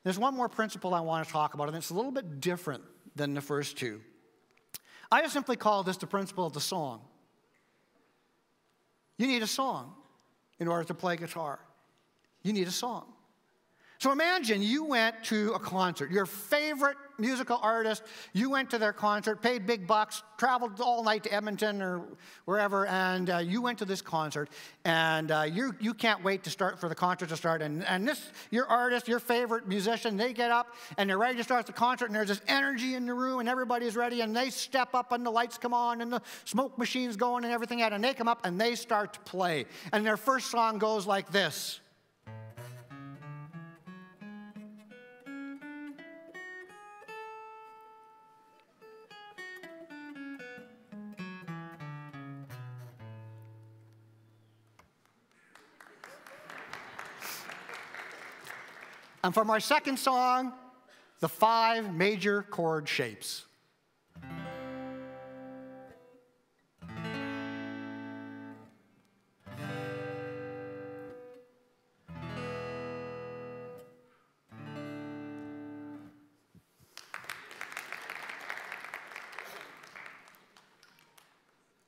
There's 0.06 0.18
one 0.18 0.36
more 0.36 0.48
principle 0.48 0.94
I 0.94 1.02
want 1.02 1.28
to 1.28 1.34
talk 1.34 1.54
about, 1.54 1.68
and 1.68 1.76
it's 1.76 1.90
a 1.90 1.96
little 1.96 2.12
bit 2.12 2.40
different 2.40 2.84
than 3.18 3.34
the 3.34 3.42
first 3.42 3.78
two. 3.78 4.00
I 5.12 5.22
just 5.22 5.34
simply 5.34 5.58
call 5.58 5.84
this 5.84 5.98
the 5.98 6.08
principle 6.08 6.46
of 6.46 6.54
the 6.54 6.62
song. 6.62 7.02
you 9.18 9.28
need 9.28 9.44
a 9.44 9.48
song 9.48 9.97
in 10.60 10.68
order 10.68 10.84
to 10.86 10.94
play 10.94 11.16
guitar. 11.18 11.60
You 12.44 12.54
need 12.54 12.68
a 12.68 12.72
song. 12.72 13.14
So 14.00 14.12
imagine 14.12 14.62
you 14.62 14.84
went 14.84 15.24
to 15.26 15.54
a 15.54 15.60
concert, 15.60 16.12
your 16.12 16.28
favorite 16.28 16.98
musical 17.18 17.58
artist, 17.64 18.04
you 18.32 18.50
went 18.52 18.70
to 18.70 18.78
their 18.78 18.94
concert, 18.94 19.42
paid 19.42 19.66
big 19.66 19.88
bucks, 19.88 20.22
traveled 20.38 20.80
all 20.80 21.04
night 21.04 21.24
to 21.24 21.34
Edmonton 21.34 21.82
or 21.82 22.04
wherever, 22.46 22.86
and 22.86 23.30
uh, 23.30 23.38
you 23.40 23.60
went 23.60 23.80
to 23.80 23.86
this 23.86 24.04
concert, 24.04 24.50
and 24.86 25.32
uh, 25.32 25.42
you, 25.52 25.74
you 25.80 25.96
can't 25.96 26.24
wait 26.24 26.44
to 26.44 26.52
start 26.52 26.80
for 26.80 26.88
the 26.90 26.94
concert 26.94 27.30
to 27.30 27.36
start. 27.36 27.64
And, 27.64 27.84
and 27.86 28.08
this, 28.08 28.32
your 28.52 28.68
artist, 28.68 29.08
your 29.08 29.20
favorite 29.20 29.68
musician, 29.68 30.16
they 30.16 30.32
get 30.32 30.52
up 30.52 30.76
and 31.00 31.10
they're 31.10 31.18
ready 31.18 31.38
to 31.38 31.44
start 31.44 31.66
the 31.66 31.74
concert, 31.74 32.06
and 32.06 32.16
there's 32.16 32.28
this 32.28 32.42
energy 32.48 32.94
in 32.94 33.08
the 33.08 33.16
room, 33.16 33.40
and 33.40 33.50
everybody's 33.50 33.96
ready, 33.96 34.22
and 34.22 34.36
they 34.36 34.52
step 34.52 34.94
up, 34.94 35.12
and 35.12 35.26
the 35.26 35.32
lights 35.32 35.58
come 35.58 35.74
on, 35.74 36.02
and 36.02 36.14
the 36.14 36.22
smoke 36.46 36.78
machine's 36.78 37.16
going, 37.16 37.44
and 37.44 37.52
everything, 37.52 37.82
and 37.82 38.04
they 38.04 38.14
come 38.14 38.28
up 38.28 38.46
and 38.46 38.62
they 38.62 38.76
start 38.76 39.14
to 39.14 39.20
play. 39.22 39.66
And 39.92 40.06
their 40.06 40.18
first 40.18 40.52
song 40.52 40.78
goes 40.78 41.08
like 41.08 41.32
this. 41.32 41.80
And 59.28 59.34
from 59.34 59.50
our 59.50 59.60
second 59.60 60.00
song, 60.00 60.54
the 61.20 61.28
five 61.28 61.94
major 61.94 62.44
chord 62.44 62.88
shapes. 62.88 63.44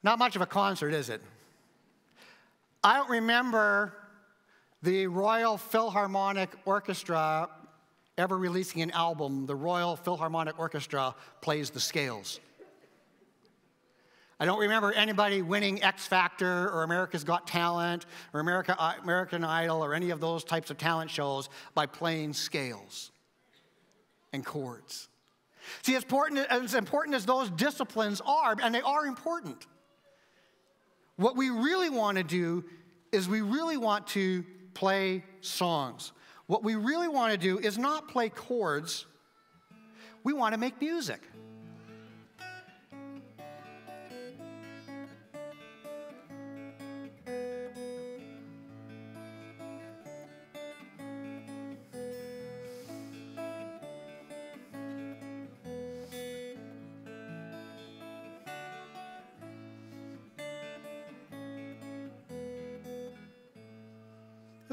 Not 0.03 0.19
much 0.19 0.35
of 0.35 0.41
a 0.41 0.45
concert, 0.45 0.93
is 0.93 1.07
it? 1.07 1.21
I 2.83 2.97
don't 2.97 3.09
remember 3.09 3.93
the 4.81 5.07
Royal 5.07 5.57
Philharmonic 5.57 6.49
Orchestra 6.65 7.49
ever 8.17 8.37
releasing 8.37 8.81
an 8.81 8.91
album, 8.91 9.45
the 9.45 9.55
Royal 9.55 9.95
Philharmonic 9.95 10.59
Orchestra 10.59 11.15
plays 11.41 11.69
the 11.69 11.79
scales. 11.79 12.39
I 14.41 14.45
don't 14.45 14.59
remember 14.59 14.93
anybody 14.93 15.41
winning 15.41 15.83
X 15.83 16.05
Factor 16.05 16.69
or 16.69 16.83
America's 16.83 17.25
Got 17.25 17.45
Talent 17.45 18.05
or 18.33 18.39
America, 18.39 18.73
uh, 18.79 18.93
American 19.03 19.43
Idol 19.43 19.83
or 19.83 19.93
any 19.93 20.11
of 20.11 20.21
those 20.21 20.45
types 20.45 20.69
of 20.69 20.77
talent 20.77 21.11
shows 21.11 21.49
by 21.73 21.85
playing 21.85 22.33
scales 22.33 23.11
and 24.31 24.45
chords. 24.45 25.09
See, 25.81 25.95
as 25.95 26.03
important, 26.03 26.39
as 26.49 26.73
important 26.73 27.15
as 27.15 27.25
those 27.25 27.49
disciplines 27.49 28.21
are, 28.25 28.55
and 28.63 28.73
they 28.73 28.81
are 28.81 29.05
important, 29.05 29.67
what 31.17 31.35
we 31.35 31.49
really 31.49 31.89
want 31.89 32.17
to 32.17 32.23
do 32.23 32.63
is 33.11 33.27
we 33.27 33.41
really 33.41 33.75
want 33.75 34.07
to 34.07 34.45
play 34.73 35.23
songs. 35.41 36.11
What 36.47 36.63
we 36.63 36.75
really 36.75 37.07
want 37.07 37.31
to 37.31 37.37
do 37.37 37.59
is 37.59 37.77
not 37.77 38.07
play 38.07 38.29
chords, 38.29 39.05
we 40.23 40.33
want 40.33 40.53
to 40.53 40.59
make 40.59 40.81
music. 40.81 41.21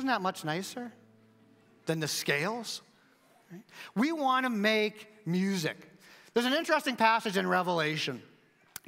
Isn't 0.07 0.15
that 0.15 0.23
much 0.23 0.45
nicer 0.45 0.93
than 1.87 1.99
the 1.99 2.07
scales? 2.07 2.81
We 3.97 4.13
want 4.13 4.47
to 4.47 4.51
make 4.51 5.09
music. 5.27 5.77
There's 6.33 6.47
an 6.47 6.53
interesting 6.53 6.95
passage 6.95 7.37
in 7.37 7.45
Revelation 7.45 8.23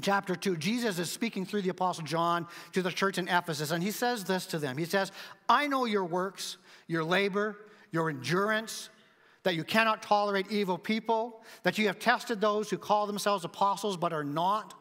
chapter 0.01 0.37
2, 0.37 0.59
Jesus 0.59 1.01
is 1.01 1.11
speaking 1.11 1.45
through 1.45 1.63
the 1.63 1.71
Apostle 1.71 2.05
John 2.05 2.47
to 2.73 2.83
the 2.83 2.93
church 2.93 3.19
in 3.19 3.27
Ephesus, 3.27 3.73
and 3.73 3.83
he 3.83 3.91
says 3.91 4.23
this 4.23 4.47
to 4.47 4.61
them 4.61 4.77
He 4.79 4.85
says, 4.85 5.11
I 5.49 5.67
know 5.67 5.87
your 5.87 6.05
works, 6.05 6.57
your 6.87 7.03
labor, 7.03 7.57
your 7.91 8.11
endurance, 8.11 8.89
that 9.43 9.57
you 9.57 9.65
cannot 9.65 10.03
tolerate 10.03 10.47
evil 10.53 10.79
people, 10.79 11.43
that 11.65 11.79
you 11.79 11.89
have 11.89 11.99
tested 11.99 12.41
those 12.41 12.71
who 12.71 12.79
call 12.79 13.09
themselves 13.09 13.45
apostles 13.45 13.97
but 13.97 14.13
are 14.13 14.23
not, 14.23 14.73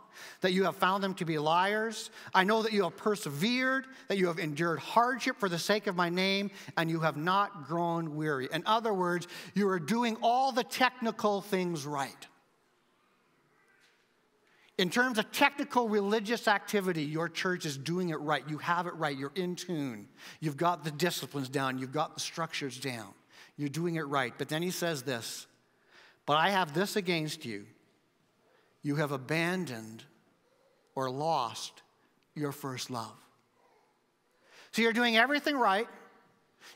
that 0.42 0.54
you 0.54 0.64
have 0.64 0.76
found 0.76 1.04
them 1.04 1.14
to 1.16 1.26
be 1.26 1.38
liars. 1.38 2.10
I 2.34 2.44
know 2.44 2.62
that 2.62 2.74
you 2.74 2.84
have 2.84 2.98
persevered, 2.98 3.86
that 4.08 4.18
you 4.18 4.28
have 4.28 4.40
endured 4.40 4.80
hardship 4.80 5.38
for 5.40 5.50
the 5.50 5.60
sake 5.60 5.88
of 5.88 5.96
my 5.96 6.10
name, 6.10 6.52
and 6.78 6.90
you 6.90 7.00
have 7.02 7.18
not 7.18 7.68
grown 7.68 8.16
weary. 8.16 8.48
In 8.52 8.64
other 8.66 8.94
words, 8.94 9.28
you 9.54 9.68
are 9.70 9.80
doing 9.80 10.18
all 10.22 10.52
the 10.52 10.64
technical 10.64 11.42
things 11.42 11.86
right. 11.86 12.28
In 14.78 14.92
terms 14.92 15.18
of 15.18 15.32
technical 15.32 15.90
religious 15.90 16.48
activity, 16.48 17.04
your 17.04 17.30
church 17.30 17.66
is 17.66 17.78
doing 17.78 18.10
it 18.10 18.20
right. 18.20 18.44
You 18.48 18.60
have 18.60 18.86
it 18.86 18.94
right. 18.94 19.18
You're 19.18 19.32
in 19.34 19.56
tune. 19.56 20.08
You've 20.40 20.58
got 20.58 20.84
the 20.84 20.92
disciplines 20.92 21.50
down. 21.50 21.80
You've 21.80 21.92
got 21.92 22.14
the 22.14 22.20
structures 22.20 22.80
down. 22.80 23.14
You're 23.58 23.70
doing 23.70 23.96
it 23.96 24.04
right. 24.04 24.34
But 24.38 24.50
then 24.50 24.62
he 24.62 24.70
says 24.70 25.02
this 25.02 25.48
But 26.28 26.38
I 26.38 26.52
have 26.52 26.74
this 26.76 26.96
against 26.96 27.44
you 27.44 27.66
you 28.84 28.96
have 28.96 29.12
abandoned 29.12 30.04
or 30.96 31.10
lost 31.10 31.82
your 32.36 32.52
first 32.52 32.90
love. 32.90 33.16
So 34.72 34.82
you're 34.82 34.94
doing 34.94 35.18
everything 35.18 35.58
right. 35.58 35.88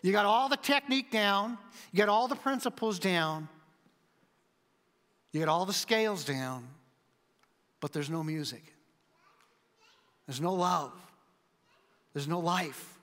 You 0.01 0.11
got 0.11 0.25
all 0.25 0.49
the 0.49 0.57
technique 0.57 1.11
down, 1.11 1.57
you 1.91 1.97
got 1.97 2.09
all 2.09 2.27
the 2.27 2.35
principles 2.35 2.97
down, 2.97 3.49
you 5.31 5.39
got 5.39 5.49
all 5.49 5.65
the 5.65 5.73
scales 5.73 6.23
down, 6.23 6.67
but 7.79 7.91
there's 7.93 8.09
no 8.09 8.23
music. 8.23 8.73
There's 10.27 10.41
no 10.41 10.53
love. 10.53 10.93
There's 12.13 12.27
no 12.27 12.39
life. 12.39 12.97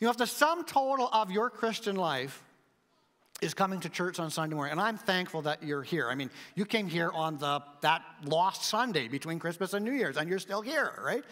You 0.00 0.06
know, 0.06 0.10
if 0.10 0.16
the 0.16 0.26
sum 0.26 0.64
total 0.64 1.08
of 1.12 1.30
your 1.30 1.50
Christian 1.50 1.96
life 1.96 2.42
is 3.42 3.52
coming 3.52 3.80
to 3.80 3.88
church 3.88 4.18
on 4.18 4.30
Sunday 4.30 4.54
morning. 4.54 4.72
And 4.72 4.80
I'm 4.80 4.96
thankful 4.96 5.42
that 5.42 5.62
you're 5.62 5.82
here. 5.82 6.08
I 6.08 6.14
mean, 6.14 6.30
you 6.54 6.64
came 6.64 6.88
here 6.88 7.10
on 7.10 7.36
the, 7.38 7.62
that 7.82 8.02
lost 8.24 8.64
Sunday 8.64 9.08
between 9.08 9.38
Christmas 9.38 9.74
and 9.74 9.84
New 9.84 9.92
Year's, 9.92 10.16
and 10.16 10.28
you're 10.28 10.38
still 10.38 10.62
here, 10.62 10.92
right? 11.04 11.24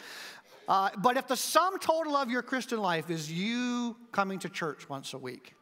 Uh, 0.69 0.91
but 0.99 1.17
if 1.17 1.27
the 1.29 1.37
sum 1.37 1.79
total 1.79 2.17
of 2.17 2.31
your 2.31 2.43
Christian 2.43 2.79
life 2.79 3.11
is 3.11 3.31
you 3.31 3.97
coming 4.13 4.39
to 4.41 4.49
church 4.49 4.89
once 4.89 5.15
a 5.15 5.19
week, 5.19 5.55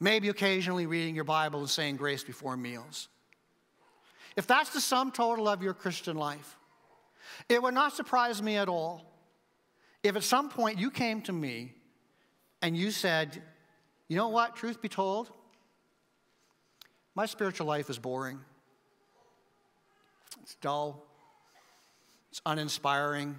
maybe 0.00 0.28
occasionally 0.28 0.86
reading 0.86 1.14
your 1.14 1.24
Bible 1.24 1.60
and 1.60 1.70
saying 1.70 1.96
grace 1.96 2.24
before 2.24 2.56
meals, 2.56 3.08
if 4.36 4.46
that's 4.46 4.70
the 4.70 4.80
sum 4.80 5.12
total 5.12 5.48
of 5.48 5.62
your 5.62 5.74
Christian 5.74 6.16
life, 6.16 6.56
it 7.48 7.62
would 7.62 7.74
not 7.74 7.94
surprise 7.94 8.42
me 8.42 8.56
at 8.56 8.68
all 8.68 9.10
if 10.02 10.16
at 10.16 10.22
some 10.22 10.48
point 10.48 10.78
you 10.78 10.90
came 10.90 11.22
to 11.22 11.32
me 11.32 11.72
and 12.60 12.76
you 12.76 12.90
said, 12.90 13.42
you 14.08 14.16
know 14.16 14.28
what, 14.28 14.56
truth 14.56 14.82
be 14.82 14.88
told? 14.88 15.30
My 17.14 17.26
spiritual 17.26 17.66
life 17.66 17.90
is 17.90 17.98
boring. 17.98 18.40
It's 20.42 20.56
dull. 20.56 21.02
It's 22.30 22.42
uninspiring. 22.44 23.38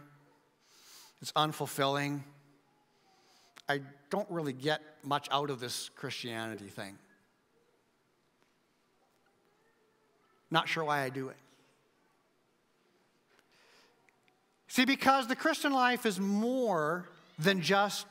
It's 1.21 1.31
unfulfilling. 1.33 2.21
I 3.67 3.81
don't 4.09 4.29
really 4.29 4.53
get 4.53 4.81
much 5.03 5.27
out 5.31 5.49
of 5.49 5.59
this 5.59 5.89
Christianity 5.95 6.67
thing. 6.67 6.97
Not 10.51 10.69
sure 10.69 10.83
why 10.83 11.01
I 11.01 11.09
do 11.09 11.29
it. 11.29 11.37
See, 14.67 14.85
because 14.85 15.27
the 15.27 15.35
Christian 15.35 15.73
life 15.73 16.05
is 16.05 16.19
more 16.19 17.07
than 17.39 17.61
just 17.61 18.05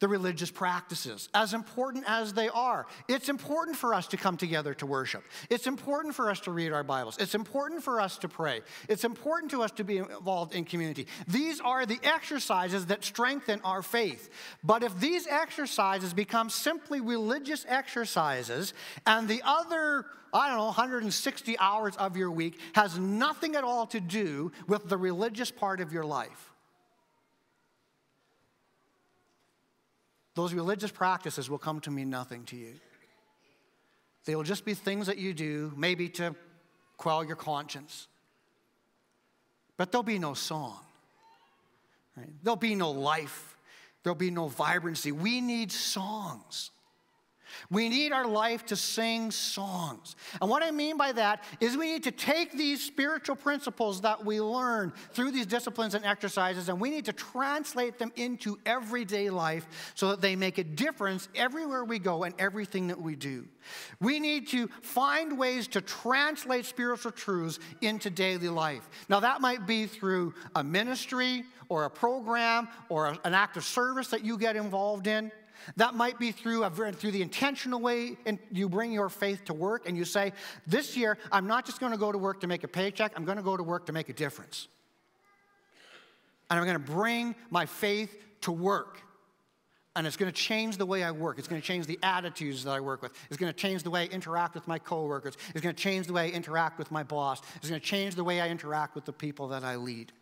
the 0.00 0.08
religious 0.08 0.50
practices, 0.50 1.28
as 1.34 1.54
important 1.54 2.04
as 2.08 2.32
they 2.32 2.48
are. 2.48 2.86
It's 3.08 3.28
important 3.28 3.76
for 3.76 3.94
us 3.94 4.06
to 4.08 4.16
come 4.16 4.36
together 4.36 4.74
to 4.74 4.86
worship. 4.86 5.22
It's 5.48 5.66
important 5.66 6.14
for 6.14 6.30
us 6.30 6.40
to 6.40 6.50
read 6.50 6.72
our 6.72 6.82
Bibles. 6.82 7.18
It's 7.18 7.34
important 7.34 7.84
for 7.84 8.00
us 8.00 8.18
to 8.18 8.28
pray. 8.28 8.62
It's 8.88 9.04
important 9.04 9.50
to 9.52 9.62
us 9.62 9.70
to 9.72 9.84
be 9.84 9.98
involved 9.98 10.54
in 10.54 10.64
community. 10.64 11.06
These 11.28 11.60
are 11.60 11.86
the 11.86 12.00
exercises 12.02 12.86
that 12.86 13.04
strengthen 13.04 13.60
our 13.62 13.82
faith. 13.82 14.30
But 14.64 14.82
if 14.82 14.98
these 14.98 15.26
exercises 15.26 16.14
become 16.14 16.50
simply 16.50 17.00
religious 17.00 17.66
exercises 17.68 18.74
and 19.06 19.28
the 19.28 19.42
other 19.44 20.06
I 20.32 20.48
don't 20.48 20.58
know, 20.58 20.66
160 20.66 21.58
hours 21.58 21.96
of 21.96 22.16
your 22.16 22.30
week 22.30 22.58
has 22.74 22.96
nothing 22.96 23.56
at 23.56 23.64
all 23.64 23.86
to 23.88 24.00
do 24.00 24.52
with 24.68 24.88
the 24.88 24.96
religious 24.96 25.50
part 25.50 25.80
of 25.80 25.92
your 25.92 26.04
life. 26.04 26.49
Those 30.34 30.54
religious 30.54 30.90
practices 30.90 31.50
will 31.50 31.58
come 31.58 31.80
to 31.80 31.90
mean 31.90 32.10
nothing 32.10 32.44
to 32.44 32.56
you. 32.56 32.74
They 34.24 34.36
will 34.36 34.44
just 34.44 34.64
be 34.64 34.74
things 34.74 35.06
that 35.06 35.18
you 35.18 35.32
do, 35.32 35.72
maybe 35.76 36.08
to 36.10 36.34
quell 36.96 37.24
your 37.24 37.36
conscience. 37.36 38.06
But 39.76 39.90
there'll 39.90 40.02
be 40.02 40.18
no 40.18 40.34
song. 40.34 40.78
Right? 42.16 42.28
There'll 42.42 42.56
be 42.56 42.74
no 42.74 42.90
life. 42.90 43.56
There'll 44.02 44.14
be 44.14 44.30
no 44.30 44.48
vibrancy. 44.48 45.10
We 45.12 45.40
need 45.40 45.72
songs. 45.72 46.70
We 47.70 47.88
need 47.88 48.12
our 48.12 48.26
life 48.26 48.66
to 48.66 48.76
sing 48.76 49.30
songs. 49.30 50.16
And 50.40 50.50
what 50.50 50.62
I 50.62 50.70
mean 50.70 50.96
by 50.96 51.12
that 51.12 51.44
is 51.60 51.76
we 51.76 51.92
need 51.92 52.04
to 52.04 52.10
take 52.10 52.52
these 52.52 52.82
spiritual 52.82 53.36
principles 53.36 54.00
that 54.02 54.24
we 54.24 54.40
learn 54.40 54.92
through 55.12 55.32
these 55.32 55.46
disciplines 55.46 55.94
and 55.94 56.04
exercises 56.04 56.68
and 56.68 56.80
we 56.80 56.90
need 56.90 57.04
to 57.06 57.12
translate 57.12 57.98
them 57.98 58.12
into 58.16 58.58
everyday 58.66 59.30
life 59.30 59.92
so 59.94 60.08
that 60.08 60.20
they 60.20 60.36
make 60.36 60.58
a 60.58 60.64
difference 60.64 61.28
everywhere 61.34 61.84
we 61.84 61.98
go 61.98 62.24
and 62.24 62.34
everything 62.38 62.88
that 62.88 63.00
we 63.00 63.16
do. 63.16 63.46
We 64.00 64.20
need 64.20 64.48
to 64.48 64.68
find 64.82 65.38
ways 65.38 65.68
to 65.68 65.80
translate 65.80 66.64
spiritual 66.64 67.12
truths 67.12 67.58
into 67.80 68.10
daily 68.10 68.48
life. 68.48 68.88
Now, 69.08 69.20
that 69.20 69.40
might 69.40 69.66
be 69.66 69.86
through 69.86 70.34
a 70.54 70.64
ministry 70.64 71.44
or 71.68 71.84
a 71.84 71.90
program 71.90 72.68
or 72.88 73.16
an 73.24 73.34
act 73.34 73.56
of 73.56 73.64
service 73.64 74.08
that 74.08 74.24
you 74.24 74.36
get 74.36 74.56
involved 74.56 75.06
in. 75.06 75.30
That 75.76 75.94
might 75.94 76.18
be 76.18 76.32
through, 76.32 76.68
through 76.70 77.10
the 77.10 77.22
intentional 77.22 77.80
way 77.80 78.16
and 78.26 78.38
you 78.50 78.68
bring 78.68 78.92
your 78.92 79.08
faith 79.08 79.44
to 79.46 79.54
work 79.54 79.88
and 79.88 79.96
you 79.96 80.04
say, 80.04 80.32
This 80.66 80.96
year, 80.96 81.18
I'm 81.30 81.46
not 81.46 81.66
just 81.66 81.80
going 81.80 81.92
to 81.92 81.98
go 81.98 82.12
to 82.12 82.18
work 82.18 82.40
to 82.40 82.46
make 82.46 82.64
a 82.64 82.68
paycheck, 82.68 83.12
I'm 83.16 83.24
going 83.24 83.36
to 83.36 83.42
go 83.42 83.56
to 83.56 83.62
work 83.62 83.86
to 83.86 83.92
make 83.92 84.08
a 84.08 84.12
difference. 84.12 84.68
And 86.48 86.58
I'm 86.58 86.66
going 86.66 86.84
to 86.84 86.92
bring 86.92 87.36
my 87.50 87.66
faith 87.66 88.24
to 88.42 88.52
work. 88.52 89.02
And 89.96 90.06
it's 90.06 90.16
going 90.16 90.30
to 90.30 90.36
change 90.36 90.76
the 90.76 90.86
way 90.86 91.02
I 91.02 91.10
work. 91.10 91.38
It's 91.38 91.48
going 91.48 91.60
to 91.60 91.66
change 91.66 91.86
the 91.86 91.98
attitudes 92.02 92.64
that 92.64 92.70
I 92.70 92.80
work 92.80 93.02
with. 93.02 93.12
It's 93.28 93.36
going 93.36 93.52
to 93.52 93.58
change 93.58 93.82
the 93.82 93.90
way 93.90 94.02
I 94.02 94.06
interact 94.06 94.54
with 94.54 94.66
my 94.68 94.78
coworkers. 94.78 95.36
It's 95.50 95.60
going 95.60 95.74
to 95.74 95.82
change 95.82 96.06
the 96.06 96.12
way 96.12 96.30
I 96.30 96.34
interact 96.34 96.78
with 96.78 96.92
my 96.92 97.02
boss. 97.02 97.40
It's 97.56 97.68
going 97.68 97.80
to 97.80 97.86
change 97.86 98.14
the 98.14 98.24
way 98.24 98.40
I 98.40 98.48
interact 98.48 98.94
with 98.94 99.04
the 99.04 99.12
people 99.12 99.48
that 99.48 99.64
I 99.64 99.76
lead. 99.76 100.12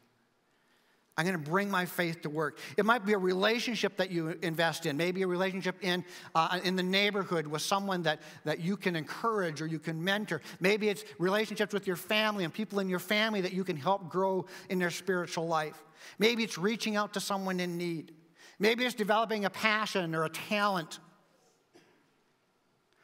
I'm 1.19 1.27
going 1.27 1.37
to 1.37 1.51
bring 1.51 1.69
my 1.69 1.85
faith 1.85 2.23
to 2.23 2.31
work. 2.31 2.61
It 2.77 2.87
might 2.87 3.05
be 3.05 3.13
a 3.13 3.19
relationship 3.19 3.97
that 3.97 4.13
you 4.13 4.39
invest 4.41 4.87
in, 4.87 4.97
maybe 4.97 5.23
a 5.23 5.27
relationship 5.27 5.75
in, 5.83 6.05
uh, 6.33 6.61
in 6.63 6.77
the 6.77 6.83
neighborhood 6.85 7.45
with 7.45 7.61
someone 7.61 8.05
that, 8.05 8.21
that 8.45 8.61
you 8.61 8.77
can 8.77 8.95
encourage 8.95 9.61
or 9.61 9.67
you 9.67 9.81
can 9.81 10.03
mentor. 10.03 10.41
Maybe 10.61 10.89
it's 10.89 11.05
relationships 11.19 11.75
with 11.75 11.89
your 11.89 11.97
family 11.97 12.45
and 12.45 12.55
people 12.55 12.79
in 12.79 12.89
your 12.89 13.01
family 13.01 13.41
that 13.41 13.53
you 13.53 13.65
can 13.65 13.77
help 13.77 14.09
grow 14.09 14.47
in 14.71 14.79
their 14.79 14.93
spiritual 14.93 15.49
life. 15.49 15.83
Maybe 16.21 16.45
it's 16.45 16.57
reaching 16.57 16.95
out 16.95 17.15
to 17.15 17.21
someone 17.21 17.59
in 17.59 17.77
need. 17.77 18.13
Maybe 18.61 18.85
it's 18.85 18.95
developing 18.95 19.45
a 19.45 19.51
passion 19.51 20.15
or 20.15 20.25
a 20.25 20.31
talent 20.31 21.01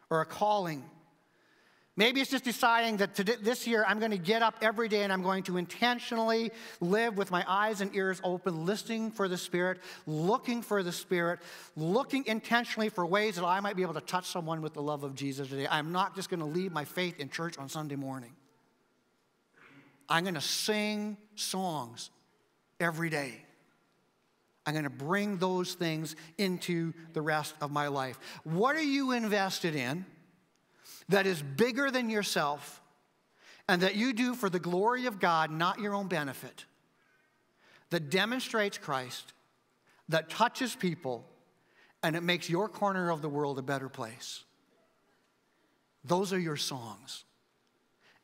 or 0.09 0.20
a 0.20 0.27
calling. 0.27 0.85
Maybe 1.96 2.20
it's 2.20 2.30
just 2.30 2.42
deciding 2.42 2.96
that 2.96 3.14
today, 3.14 3.37
this 3.40 3.68
year 3.68 3.85
I'm 3.87 4.00
going 4.00 4.11
to 4.11 4.18
get 4.18 4.42
up 4.42 4.57
every 4.61 4.88
day 4.88 5.04
and 5.04 5.12
I'm 5.12 5.22
going 5.22 5.44
to 5.44 5.57
intentionally 5.59 6.50
live 6.80 7.16
with 7.16 7.30
my 7.30 7.44
eyes 7.46 7.80
and 7.80 7.94
ears 7.94 8.20
open, 8.24 8.66
listening 8.66 9.12
for 9.12 9.28
the 9.28 9.37
Spirit, 9.37 9.78
looking 10.04 10.61
for 10.61 10.83
the 10.83 10.90
Spirit, 10.90 11.38
looking 11.76 12.26
intentionally 12.26 12.88
for 12.88 13.07
ways 13.07 13.37
that 13.37 13.44
I 13.44 13.61
might 13.61 13.76
be 13.76 13.83
able 13.83 13.94
to 13.94 14.00
touch 14.00 14.26
someone 14.26 14.61
with 14.61 14.74
the 14.74 14.83
love 14.83 15.04
of 15.04 15.14
Jesus 15.14 15.48
today. 15.48 15.68
I'm 15.70 15.92
not 15.92 16.16
just 16.16 16.30
going 16.30 16.40
to 16.40 16.46
leave 16.46 16.72
my 16.72 16.85
faith 16.85 17.20
in 17.20 17.30
church 17.30 17.59
on 17.59 17.68
Sunday 17.68 17.96
morning. 17.96 18.33
I'm 20.09 20.24
going 20.24 20.35
to 20.35 20.40
sing 20.40 21.16
songs 21.37 22.11
every 22.80 23.09
day. 23.09 23.40
I'm 24.66 24.72
going 24.72 24.85
to 24.85 24.90
bring 24.90 25.37
those 25.37 25.74
things 25.74 26.16
into 26.38 26.92
the 27.12 27.20
rest 27.20 27.54
of 27.61 27.70
my 27.70 27.87
life. 27.87 28.18
What 28.42 28.74
are 28.74 28.83
you 28.83 29.12
invested 29.12 29.76
in? 29.76 30.07
That 31.08 31.26
is 31.26 31.42
bigger 31.42 31.90
than 31.90 32.10
yourself 32.10 32.80
and 33.68 33.82
that 33.82 33.96
you 33.96 34.12
do 34.12 34.34
for 34.34 34.50
the 34.50 34.58
glory 34.58 35.06
of 35.06 35.18
God, 35.18 35.50
not 35.50 35.80
your 35.80 35.94
own 35.94 36.08
benefit, 36.08 36.64
that 37.90 38.10
demonstrates 38.10 38.78
Christ, 38.78 39.32
that 40.08 40.28
touches 40.28 40.74
people, 40.74 41.24
and 42.02 42.16
it 42.16 42.22
makes 42.22 42.50
your 42.50 42.68
corner 42.68 43.10
of 43.10 43.22
the 43.22 43.28
world 43.28 43.58
a 43.58 43.62
better 43.62 43.88
place. 43.88 44.44
Those 46.04 46.32
are 46.32 46.38
your 46.38 46.56
songs, 46.56 47.24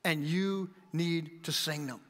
and 0.05 0.25
you 0.25 0.71
need 0.93 1.45
to 1.45 1.53
sing 1.53 1.87
them. 1.87 2.01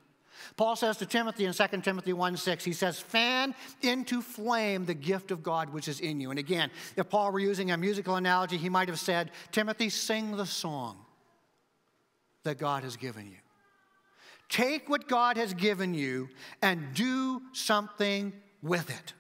Paul 0.57 0.77
says 0.77 0.97
to 0.99 1.07
Timothy 1.07 1.45
in 1.45 1.53
2 1.53 1.67
Timothy 1.83 2.13
1 2.13 2.37
6, 2.37 2.65
he 2.65 2.73
says, 2.73 2.99
fan 2.99 3.55
into 3.83 4.23
flame 4.23 4.85
the 4.85 4.95
gift 4.95 5.31
of 5.31 5.43
God 5.43 5.73
which 5.73 5.89
is 5.89 6.01
in 6.01 6.21
you. 6.21 6.31
And 6.31 6.39
again, 6.39 6.71
if 6.97 7.09
Paul 7.09 7.33
were 7.33 7.41
using 7.41 7.71
a 7.71 7.77
musical 7.77 8.17
analogy, 8.17 8.57
he 8.57 8.69
might 8.69 8.89
have 8.89 8.99
said, 9.01 9.31
Timothy, 9.53 9.89
sing 9.89 10.37
the 10.37 10.47
song 10.47 10.99
that 12.45 12.59
God 12.59 12.83
has 12.83 12.97
given 12.97 13.27
you. 13.27 13.37
Take 14.49 14.89
what 14.89 15.09
God 15.09 15.37
has 15.37 15.55
given 15.55 15.95
you 15.95 16.29
and 16.61 16.93
do 16.95 17.41
something 17.53 18.33
with 18.63 18.91
it. 18.91 19.15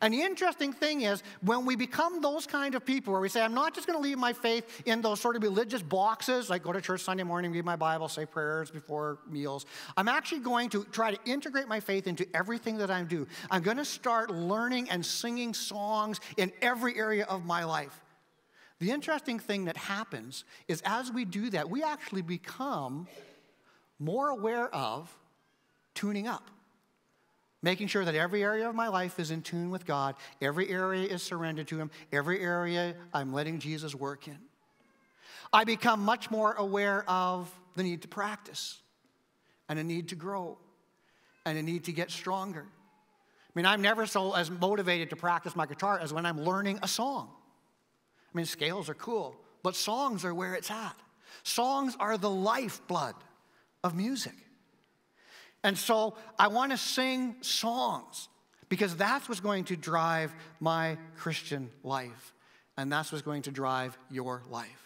And 0.00 0.14
the 0.14 0.22
interesting 0.22 0.72
thing 0.72 1.02
is, 1.02 1.22
when 1.42 1.66
we 1.66 1.76
become 1.76 2.20
those 2.20 2.46
kind 2.46 2.74
of 2.74 2.84
people 2.84 3.12
where 3.12 3.20
we 3.20 3.28
say, 3.28 3.42
I'm 3.42 3.54
not 3.54 3.74
just 3.74 3.86
going 3.86 3.98
to 3.98 4.02
leave 4.02 4.18
my 4.18 4.32
faith 4.32 4.82
in 4.86 5.02
those 5.02 5.20
sort 5.20 5.36
of 5.36 5.42
religious 5.42 5.82
boxes, 5.82 6.48
like 6.48 6.62
go 6.62 6.72
to 6.72 6.80
church 6.80 7.02
Sunday 7.02 7.24
morning, 7.24 7.52
read 7.52 7.64
my 7.64 7.76
Bible, 7.76 8.08
say 8.08 8.24
prayers 8.24 8.70
before 8.70 9.18
meals. 9.28 9.66
I'm 9.96 10.08
actually 10.08 10.40
going 10.40 10.70
to 10.70 10.84
try 10.84 11.12
to 11.12 11.18
integrate 11.30 11.68
my 11.68 11.80
faith 11.80 12.06
into 12.06 12.26
everything 12.34 12.78
that 12.78 12.90
I 12.90 13.02
do. 13.02 13.26
I'm 13.50 13.62
going 13.62 13.76
to 13.76 13.84
start 13.84 14.30
learning 14.30 14.90
and 14.90 15.04
singing 15.04 15.54
songs 15.54 16.20
in 16.36 16.52
every 16.62 16.96
area 16.96 17.24
of 17.24 17.44
my 17.44 17.64
life. 17.64 18.00
The 18.78 18.90
interesting 18.90 19.38
thing 19.38 19.66
that 19.66 19.76
happens 19.76 20.44
is 20.66 20.82
as 20.84 21.12
we 21.12 21.24
do 21.24 21.50
that, 21.50 21.70
we 21.70 21.82
actually 21.82 22.22
become 22.22 23.06
more 24.00 24.30
aware 24.30 24.74
of 24.74 25.16
tuning 25.94 26.26
up 26.26 26.50
making 27.62 27.86
sure 27.86 28.04
that 28.04 28.14
every 28.14 28.42
area 28.42 28.68
of 28.68 28.74
my 28.74 28.88
life 28.88 29.18
is 29.20 29.30
in 29.30 29.42
tune 29.42 29.70
with 29.70 29.86
God, 29.86 30.16
every 30.40 30.68
area 30.68 31.08
is 31.08 31.22
surrendered 31.22 31.68
to 31.68 31.78
Him, 31.78 31.90
every 32.12 32.40
area 32.40 32.94
I'm 33.14 33.32
letting 33.32 33.58
Jesus 33.58 33.94
work 33.94 34.26
in. 34.26 34.38
I 35.52 35.64
become 35.64 36.00
much 36.00 36.30
more 36.30 36.54
aware 36.54 37.08
of 37.08 37.50
the 37.76 37.82
need 37.82 38.02
to 38.02 38.08
practice 38.08 38.80
and 39.68 39.78
a 39.78 39.84
need 39.84 40.08
to 40.08 40.14
grow 40.14 40.58
and 41.44 41.58
a 41.58 41.62
need 41.62 41.84
to 41.84 41.92
get 41.92 42.10
stronger. 42.10 42.66
I 42.66 43.52
mean, 43.54 43.66
I'm 43.66 43.82
never 43.82 44.06
so 44.06 44.34
as 44.34 44.50
motivated 44.50 45.10
to 45.10 45.16
practice 45.16 45.54
my 45.54 45.66
guitar 45.66 45.98
as 45.98 46.12
when 46.12 46.24
I'm 46.24 46.40
learning 46.40 46.78
a 46.82 46.88
song. 46.88 47.30
I 48.32 48.36
mean, 48.36 48.46
scales 48.46 48.88
are 48.88 48.94
cool, 48.94 49.36
but 49.62 49.76
songs 49.76 50.24
are 50.24 50.34
where 50.34 50.54
it's 50.54 50.70
at. 50.70 50.96
Songs 51.42 51.96
are 52.00 52.16
the 52.16 52.30
lifeblood 52.30 53.14
of 53.84 53.94
music. 53.94 54.34
And 55.64 55.78
so 55.78 56.16
I 56.38 56.48
want 56.48 56.72
to 56.72 56.78
sing 56.78 57.36
songs 57.40 58.28
because 58.68 58.96
that's 58.96 59.28
what's 59.28 59.40
going 59.40 59.64
to 59.64 59.76
drive 59.76 60.32
my 60.60 60.96
Christian 61.16 61.70
life. 61.84 62.34
And 62.76 62.90
that's 62.90 63.12
what's 63.12 63.22
going 63.22 63.42
to 63.42 63.50
drive 63.50 63.96
your 64.10 64.42
life. 64.50 64.81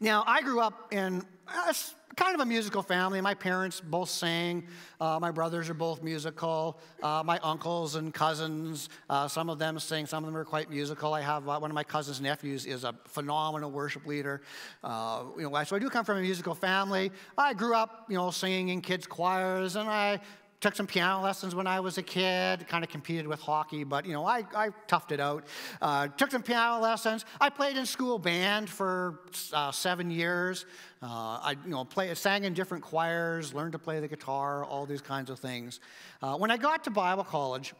Now, 0.00 0.24
I 0.26 0.42
grew 0.42 0.60
up 0.60 0.92
in 0.92 1.22
a, 1.48 1.74
kind 2.16 2.34
of 2.34 2.40
a 2.40 2.44
musical 2.44 2.82
family. 2.82 3.20
My 3.20 3.34
parents 3.34 3.80
both 3.80 4.10
sang. 4.10 4.66
Uh, 5.00 5.18
my 5.20 5.30
brothers 5.30 5.70
are 5.70 5.74
both 5.74 6.02
musical. 6.02 6.78
Uh, 7.02 7.22
my 7.24 7.38
uncles 7.38 7.94
and 7.94 8.12
cousins, 8.12 8.88
uh, 9.08 9.28
some 9.28 9.48
of 9.48 9.58
them 9.58 9.78
sing. 9.78 10.06
Some 10.06 10.24
of 10.24 10.28
them 10.28 10.36
are 10.36 10.44
quite 10.44 10.68
musical. 10.70 11.14
I 11.14 11.22
have 11.22 11.48
uh, 11.48 11.58
one 11.58 11.70
of 11.70 11.74
my 11.74 11.84
cousin's 11.84 12.20
nephews 12.20 12.66
is 12.66 12.84
a 12.84 12.94
phenomenal 13.06 13.70
worship 13.70 14.06
leader. 14.06 14.42
Uh, 14.82 15.24
you 15.36 15.48
know, 15.48 15.64
so 15.64 15.76
I 15.76 15.78
do 15.78 15.88
come 15.88 16.04
from 16.04 16.18
a 16.18 16.22
musical 16.22 16.54
family. 16.54 17.10
I 17.38 17.54
grew 17.54 17.74
up, 17.74 18.06
you 18.08 18.16
know, 18.16 18.30
singing 18.30 18.68
in 18.68 18.80
kids' 18.80 19.06
choirs, 19.06 19.76
and 19.76 19.88
I 19.88 20.20
took 20.60 20.76
some 20.76 20.86
piano 20.86 21.22
lessons 21.22 21.54
when 21.54 21.66
I 21.66 21.80
was 21.80 21.96
a 21.96 22.02
kid, 22.02 22.68
kind 22.68 22.84
of 22.84 22.90
competed 22.90 23.26
with 23.26 23.40
hockey, 23.40 23.82
but 23.82 24.04
you 24.04 24.12
know, 24.12 24.24
I, 24.26 24.44
I 24.54 24.68
toughed 24.88 25.10
it 25.10 25.20
out. 25.20 25.44
Uh, 25.80 26.08
took 26.08 26.30
some 26.30 26.42
piano 26.42 26.80
lessons. 26.80 27.24
I 27.40 27.48
played 27.48 27.76
in 27.76 27.86
school 27.86 28.18
band 28.18 28.68
for 28.68 29.20
uh, 29.52 29.72
seven 29.72 30.10
years. 30.10 30.66
Uh, 31.02 31.06
I 31.06 31.56
you 31.64 31.70
know, 31.70 31.84
play, 31.84 32.14
sang 32.14 32.44
in 32.44 32.52
different 32.52 32.84
choirs, 32.84 33.54
learned 33.54 33.72
to 33.72 33.78
play 33.78 34.00
the 34.00 34.08
guitar, 34.08 34.64
all 34.64 34.84
these 34.84 35.00
kinds 35.00 35.30
of 35.30 35.38
things. 35.38 35.80
Uh, 36.22 36.36
when 36.36 36.50
I 36.50 36.58
got 36.58 36.84
to 36.84 36.90
Bible 36.90 37.24
college, 37.24 37.72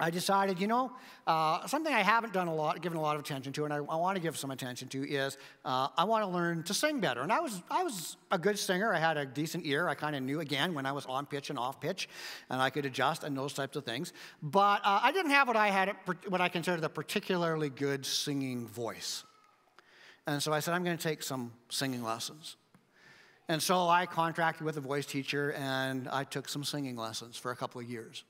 I 0.00 0.10
decided, 0.10 0.60
you 0.60 0.66
know, 0.66 0.92
uh, 1.26 1.66
something 1.66 1.92
I 1.92 2.02
haven't 2.02 2.32
done 2.32 2.48
a 2.48 2.54
lot, 2.54 2.80
given 2.80 2.98
a 2.98 3.00
lot 3.00 3.16
of 3.16 3.20
attention 3.22 3.52
to, 3.54 3.64
and 3.64 3.72
I, 3.72 3.76
I 3.76 3.96
want 3.96 4.16
to 4.16 4.22
give 4.22 4.36
some 4.36 4.50
attention 4.50 4.88
to 4.88 5.08
is 5.08 5.36
uh, 5.64 5.88
I 5.96 6.04
want 6.04 6.24
to 6.24 6.30
learn 6.30 6.62
to 6.64 6.74
sing 6.74 7.00
better. 7.00 7.22
And 7.22 7.32
I 7.32 7.40
was, 7.40 7.62
I 7.70 7.82
was 7.82 8.16
a 8.30 8.38
good 8.38 8.58
singer. 8.58 8.92
I 8.92 8.98
had 8.98 9.16
a 9.16 9.26
decent 9.26 9.66
ear. 9.66 9.88
I 9.88 9.94
kind 9.94 10.16
of 10.16 10.22
knew 10.22 10.40
again 10.40 10.74
when 10.74 10.86
I 10.86 10.92
was 10.92 11.06
on 11.06 11.26
pitch 11.26 11.50
and 11.50 11.58
off 11.58 11.80
pitch, 11.80 12.08
and 12.50 12.60
I 12.60 12.70
could 12.70 12.86
adjust 12.86 13.24
and 13.24 13.36
those 13.36 13.52
types 13.52 13.76
of 13.76 13.84
things. 13.84 14.12
But 14.42 14.80
uh, 14.84 15.00
I 15.02 15.12
didn't 15.12 15.32
have 15.32 15.48
what 15.48 15.56
I 15.56 15.68
had, 15.68 15.94
what 16.28 16.40
I 16.40 16.48
considered 16.48 16.82
a 16.84 16.88
particularly 16.88 17.70
good 17.70 18.06
singing 18.06 18.66
voice. 18.66 19.24
And 20.26 20.42
so 20.42 20.52
I 20.52 20.60
said, 20.60 20.74
I'm 20.74 20.84
going 20.84 20.96
to 20.96 21.02
take 21.02 21.22
some 21.22 21.52
singing 21.70 22.02
lessons. 22.02 22.56
And 23.48 23.62
so 23.62 23.88
I 23.88 24.04
contracted 24.04 24.62
with 24.66 24.76
a 24.76 24.80
voice 24.80 25.06
teacher, 25.06 25.52
and 25.54 26.06
I 26.08 26.24
took 26.24 26.50
some 26.50 26.64
singing 26.64 26.96
lessons 26.96 27.38
for 27.38 27.50
a 27.50 27.56
couple 27.56 27.80
of 27.80 27.88
years. 27.88 28.24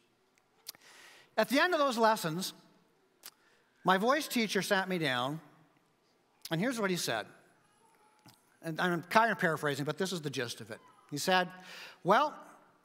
At 1.38 1.48
the 1.48 1.60
end 1.60 1.72
of 1.72 1.78
those 1.78 1.96
lessons, 1.96 2.52
my 3.84 3.96
voice 3.96 4.26
teacher 4.26 4.60
sat 4.60 4.88
me 4.88 4.98
down, 4.98 5.40
and 6.50 6.60
here's 6.60 6.80
what 6.80 6.90
he 6.90 6.96
said. 6.96 7.26
And 8.60 8.80
I'm 8.80 9.02
kind 9.02 9.30
of 9.30 9.38
paraphrasing, 9.38 9.84
but 9.84 9.98
this 9.98 10.12
is 10.12 10.20
the 10.20 10.30
gist 10.30 10.60
of 10.60 10.72
it. 10.72 10.80
He 11.12 11.16
said, 11.16 11.48
Well, 12.02 12.34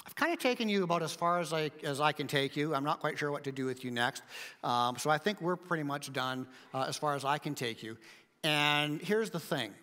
I've 0.05 0.15
kind 0.15 0.31
of 0.31 0.39
taken 0.39 0.69
you 0.69 0.83
about 0.83 1.01
as 1.01 1.13
far 1.13 1.39
as 1.39 1.51
I, 1.51 1.71
as 1.83 1.99
I 1.99 2.11
can 2.11 2.27
take 2.27 2.55
you. 2.55 2.75
I'm 2.75 2.83
not 2.83 2.99
quite 2.99 3.17
sure 3.17 3.31
what 3.31 3.45
to 3.45 3.51
do 3.51 3.65
with 3.65 3.83
you 3.83 3.89
next. 3.89 4.21
Um, 4.63 4.97
so 4.97 5.09
I 5.09 5.17
think 5.17 5.41
we're 5.41 5.55
pretty 5.55 5.83
much 5.83 6.13
done 6.13 6.45
uh, 6.73 6.85
as 6.87 6.95
far 6.95 7.15
as 7.15 7.25
I 7.25 7.39
can 7.39 7.55
take 7.55 7.81
you. 7.81 7.97
And 8.43 9.01
here's 9.01 9.31
the 9.31 9.39
thing 9.39 9.73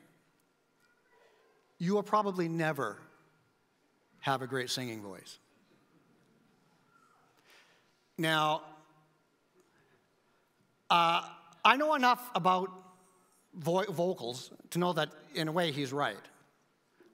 you 1.78 1.94
will 1.94 2.02
probably 2.02 2.48
never 2.48 2.98
have 4.20 4.42
a 4.42 4.46
great 4.46 4.70
singing 4.70 5.02
voice. 5.02 5.38
Now, 8.20 8.60
uh, 10.90 11.22
I 11.64 11.76
know 11.78 11.94
enough 11.94 12.20
about 12.34 12.68
vo- 13.54 13.90
vocals 13.90 14.50
to 14.70 14.78
know 14.78 14.92
that, 14.92 15.08
in 15.34 15.48
a 15.48 15.52
way, 15.52 15.72
he's 15.72 15.90
right. 15.90 16.18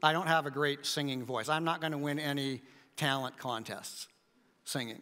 I 0.02 0.12
don't 0.12 0.26
have 0.26 0.46
a 0.46 0.50
great 0.50 0.84
singing 0.84 1.24
voice. 1.24 1.48
I'm 1.48 1.62
not 1.62 1.80
going 1.80 1.92
to 1.92 1.98
win 1.98 2.18
any 2.18 2.60
talent 2.96 3.38
contests 3.38 4.08
singing. 4.64 5.00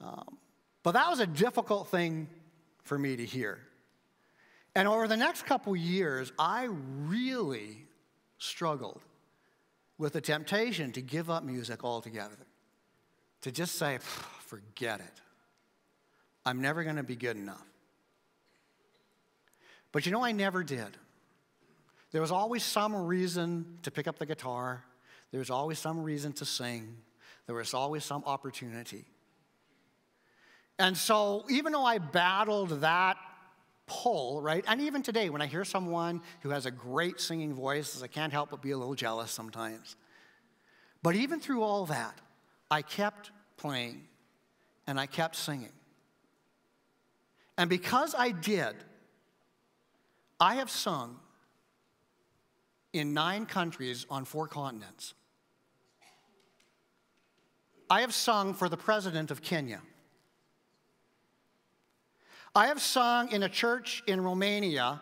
Um, 0.00 0.38
but 0.84 0.92
that 0.92 1.10
was 1.10 1.18
a 1.18 1.26
difficult 1.26 1.88
thing 1.88 2.28
for 2.84 2.96
me 2.96 3.16
to 3.16 3.24
hear. 3.24 3.58
And 4.76 4.86
over 4.86 5.08
the 5.08 5.16
next 5.16 5.44
couple 5.44 5.74
years, 5.74 6.30
I 6.38 6.68
really 6.70 7.84
struggled 8.38 9.00
with 9.98 10.12
the 10.12 10.20
temptation 10.20 10.92
to 10.92 11.02
give 11.02 11.30
up 11.30 11.42
music 11.42 11.82
altogether, 11.82 12.46
to 13.40 13.50
just 13.50 13.74
say, 13.74 13.98
forget 14.48 15.00
it. 15.00 15.20
I'm 16.44 16.60
never 16.60 16.82
going 16.82 16.96
to 16.96 17.02
be 17.02 17.16
good 17.16 17.36
enough. 17.36 17.66
But 19.92 20.06
you 20.06 20.12
know, 20.12 20.24
I 20.24 20.32
never 20.32 20.62
did. 20.62 20.96
There 22.10 22.20
was 22.20 22.30
always 22.30 22.62
some 22.62 22.96
reason 22.96 23.78
to 23.82 23.90
pick 23.90 24.08
up 24.08 24.18
the 24.18 24.26
guitar, 24.26 24.82
there 25.30 25.38
was 25.38 25.50
always 25.50 25.78
some 25.78 26.02
reason 26.02 26.32
to 26.34 26.44
sing, 26.44 26.96
there 27.46 27.54
was 27.54 27.74
always 27.74 28.04
some 28.04 28.22
opportunity. 28.24 29.04
And 30.78 30.96
so, 30.96 31.44
even 31.50 31.72
though 31.72 31.84
I 31.84 31.98
battled 31.98 32.80
that 32.80 33.16
pull, 33.86 34.40
right? 34.40 34.64
And 34.66 34.80
even 34.80 35.02
today, 35.02 35.28
when 35.28 35.42
I 35.42 35.46
hear 35.46 35.64
someone 35.64 36.22
who 36.42 36.50
has 36.50 36.66
a 36.66 36.70
great 36.70 37.20
singing 37.20 37.52
voice, 37.52 38.00
I 38.02 38.06
can't 38.06 38.32
help 38.32 38.50
but 38.50 38.62
be 38.62 38.70
a 38.70 38.78
little 38.78 38.94
jealous 38.94 39.30
sometimes. 39.30 39.96
But 41.02 41.16
even 41.16 41.40
through 41.40 41.62
all 41.62 41.86
that, 41.86 42.18
I 42.70 42.82
kept 42.82 43.32
playing 43.56 44.07
and 44.88 44.98
I 44.98 45.06
kept 45.06 45.36
singing. 45.36 45.72
And 47.58 47.68
because 47.68 48.14
I 48.16 48.30
did, 48.30 48.74
I 50.40 50.56
have 50.56 50.70
sung 50.70 51.20
in 52.94 53.12
nine 53.12 53.44
countries 53.44 54.06
on 54.08 54.24
four 54.24 54.48
continents. 54.48 55.12
I 57.90 58.00
have 58.00 58.14
sung 58.14 58.54
for 58.54 58.68
the 58.68 58.76
president 58.78 59.30
of 59.30 59.42
Kenya. 59.42 59.82
I 62.54 62.68
have 62.68 62.80
sung 62.80 63.30
in 63.30 63.42
a 63.42 63.48
church 63.48 64.02
in 64.06 64.22
Romania 64.22 65.00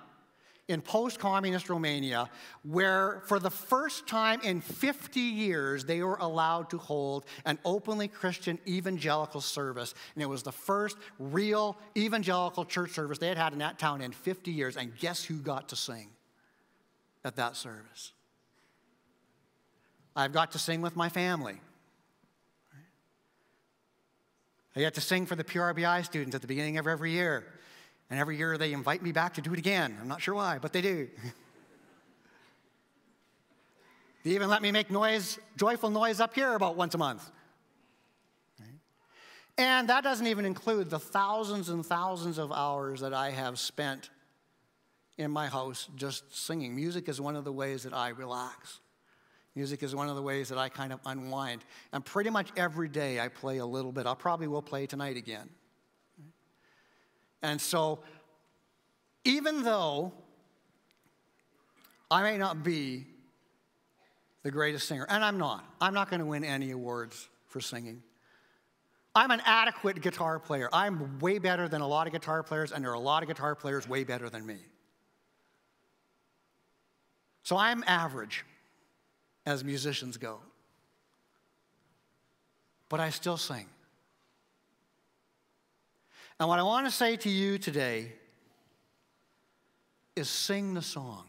in 0.69 0.83
post 0.83 1.21
communist 1.21 1.69
Romania, 1.69 2.29
where 2.63 3.23
for 3.27 3.39
the 3.39 3.51
first 3.51 4.07
time 4.07 4.41
in 4.43 4.61
50 4.61 5.21
years 5.21 5.85
they 5.85 6.03
were 6.03 6.17
allowed 6.17 6.71
to 6.71 6.79
hold 6.79 7.25
an 7.45 7.59
openly 7.65 8.09
Christian 8.09 8.59
evangelical 8.67 9.41
service. 9.41 9.95
And 10.15 10.23
it 10.23 10.27
was 10.27 10.43
the 10.43 10.53
first 10.53 10.97
real 11.19 11.77
evangelical 11.97 12.65
church 12.65 12.91
service 12.91 13.19
they 13.19 13.29
had 13.29 13.39
had 13.39 13.53
in 13.53 13.61
that 13.61 13.79
town 13.79 14.01
in 14.01 14.11
50 14.13 14.51
years. 14.51 14.77
And 14.77 14.97
guess 14.99 15.23
who 15.23 15.37
got 15.37 15.69
to 15.69 15.77
sing 15.77 16.09
at 17.25 17.37
that 17.37 17.55
service? 17.55 18.13
I've 20.17 20.33
got 20.33 20.53
to 20.53 20.59
sing 20.59 20.81
with 20.81 20.97
my 20.97 21.09
family. 21.09 21.61
I 24.75 24.81
get 24.81 24.95
to 24.95 25.01
sing 25.01 25.27
for 25.27 25.37
the 25.37 25.45
PRBI 25.45 26.05
students 26.05 26.35
at 26.35 26.43
the 26.43 26.47
beginning 26.47 26.77
of 26.77 26.87
every 26.87 27.13
year. 27.13 27.47
And 28.11 28.21
every 28.21 28.37
year 28.37 28.57
they 28.57 28.73
invite 28.73 29.03
me 29.03 29.13
back 29.13 29.35
to 29.35 29.41
do 29.41 29.53
it 29.53 29.59
again. 29.59 29.97
I'm 30.01 30.09
not 30.09 30.23
sure 30.23 30.35
why, 30.35 30.59
but 30.59 30.73
they 30.73 30.81
do. 30.81 31.09
they 34.25 34.31
even 34.31 34.49
let 34.49 34.63
me 34.63 34.71
make 34.71 34.91
noise, 34.91 35.39
joyful 35.57 35.91
noise 35.91 36.21
up 36.21 36.35
here 36.35 36.55
about 36.55 36.77
once 36.77 36.95
a 36.95 36.99
month. 36.99 37.29
And 39.59 39.89
that 39.89 40.05
doesn't 40.05 40.27
even 40.27 40.45
include 40.45 40.91
the 40.91 40.99
thousands 40.99 41.71
and 41.71 41.85
thousands 41.85 42.39
of 42.39 42.53
hours 42.53 43.01
that 43.01 43.15
I 43.15 43.31
have 43.31 43.59
spent 43.59 44.11
in 45.17 45.31
my 45.31 45.47
house 45.47 45.89
just 45.97 46.37
singing. 46.37 46.77
Music 46.77 47.09
is 47.09 47.21
one 47.21 47.37
of 47.37 47.45
the 47.45 47.53
ways 47.53 47.85
that 47.85 47.95
I 47.95 48.11
relax. 48.11 48.81
Music 49.55 49.83
is 49.83 49.95
one 49.95 50.11
of 50.11 50.17
the 50.17 50.23
ways 50.23 50.51
that 50.51 50.59
I 50.59 50.69
kind 50.69 50.93
of 50.93 51.01
unwind. 51.07 51.65
And 51.95 52.05
pretty 52.05 52.29
much 52.29 52.51
every 52.59 52.91
day 52.91 53.19
I 53.19 53.29
play 53.29 53.57
a 53.57 53.65
little 53.65 53.93
bit. 53.93 54.07
I 54.07 54.15
probably 54.15 54.47
will 54.47 54.61
play 54.61 54.87
tonight 54.87 55.17
again. 55.17 55.49
And 57.47 57.61
so, 57.61 58.01
even 59.25 59.63
though 59.63 60.13
I 62.11 62.25
may 62.25 62.37
not 62.37 62.65
be 62.65 63.07
the 64.43 64.51
greatest 64.51 64.89
singer, 64.89 65.07
and 65.09 65.25
I'm 65.25 65.39
not, 65.39 65.65
I'm 65.81 65.95
not 65.95 66.11
going 66.11 66.19
to 66.19 66.27
win 66.27 66.43
any 66.43 66.73
awards 66.73 67.29
for 67.47 67.61
singing. 67.61 68.03
I'm 69.15 69.31
an 69.31 69.41
adequate 69.45 70.03
guitar 70.03 70.41
player. 70.41 70.69
I'm 70.73 71.21
way 71.21 71.39
better 71.39 71.69
than 71.69 71.83
a 71.83 71.87
lot 71.87 72.09
of 72.09 72.13
guitar 72.13 72.43
players, 72.43 72.73
and 72.73 72.85
there 72.85 72.91
are 72.91 72.95
a 72.95 72.99
lot 72.99 73.23
of 73.23 73.29
guitar 73.29 73.55
players 73.55 73.89
way 73.89 74.03
better 74.03 74.29
than 74.29 74.45
me. 74.45 74.59
So 77.45 77.57
I'm 77.57 77.85
average 77.87 78.45
as 79.47 79.63
musicians 79.63 80.17
go. 80.17 80.41
But 82.89 82.99
I 82.99 83.11
still 83.11 83.37
sing. 83.37 83.67
And 86.39 86.49
what 86.49 86.59
I 86.59 86.63
want 86.63 86.87
to 86.87 86.93
say 86.93 87.17
to 87.17 87.31
you 87.31 87.59
today 87.59 88.13
is 90.15 90.29
sing 90.29 90.75
the 90.75 90.83
song 90.83 91.25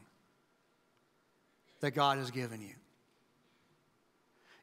that 1.82 1.92
God 1.92 2.18
has 2.18 2.32
given 2.32 2.62
you. 2.62 2.74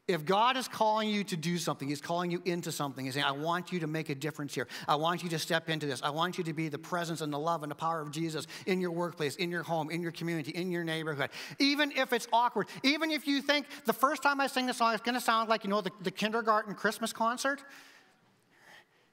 If 0.07 0.23
God 0.23 0.55
is 0.55 0.67
calling 0.67 1.09
you 1.09 1.23
to 1.23 1.35
do 1.35 1.57
something, 1.57 1.87
He's 1.87 2.01
calling 2.01 2.29
you 2.29 2.39
into 2.45 2.71
something, 2.71 3.05
He's 3.05 3.15
saying, 3.15 3.25
I 3.25 3.31
want 3.31 3.71
you 3.71 3.79
to 3.79 3.87
make 3.87 4.09
a 4.09 4.15
difference 4.15 4.53
here. 4.53 4.67
I 4.87 4.97
want 4.97 5.23
you 5.23 5.29
to 5.29 5.39
step 5.39 5.67
into 5.67 5.87
this. 5.87 6.03
I 6.03 6.11
want 6.11 6.37
you 6.37 6.43
to 6.43 6.53
be 6.53 6.69
the 6.69 6.77
presence 6.77 7.21
and 7.21 7.33
the 7.33 7.39
love 7.39 7.63
and 7.63 7.71
the 7.71 7.75
power 7.75 8.01
of 8.01 8.11
Jesus 8.11 8.45
in 8.67 8.79
your 8.79 8.91
workplace, 8.91 9.35
in 9.37 9.49
your 9.49 9.63
home, 9.63 9.89
in 9.89 10.03
your 10.03 10.11
community, 10.11 10.51
in 10.51 10.71
your 10.71 10.83
neighborhood. 10.83 11.31
Even 11.57 11.91
if 11.91 12.13
it's 12.13 12.27
awkward, 12.31 12.67
even 12.83 13.09
if 13.09 13.25
you 13.25 13.41
think 13.41 13.65
the 13.85 13.93
first 13.93 14.21
time 14.21 14.39
I 14.39 14.45
sing 14.45 14.67
the 14.67 14.75
song, 14.75 14.93
it's 14.93 15.01
going 15.01 15.15
to 15.15 15.21
sound 15.21 15.49
like, 15.49 15.63
you 15.63 15.71
know, 15.71 15.81
the, 15.81 15.91
the 16.01 16.11
kindergarten 16.11 16.75
Christmas 16.75 17.11
concert. 17.11 17.63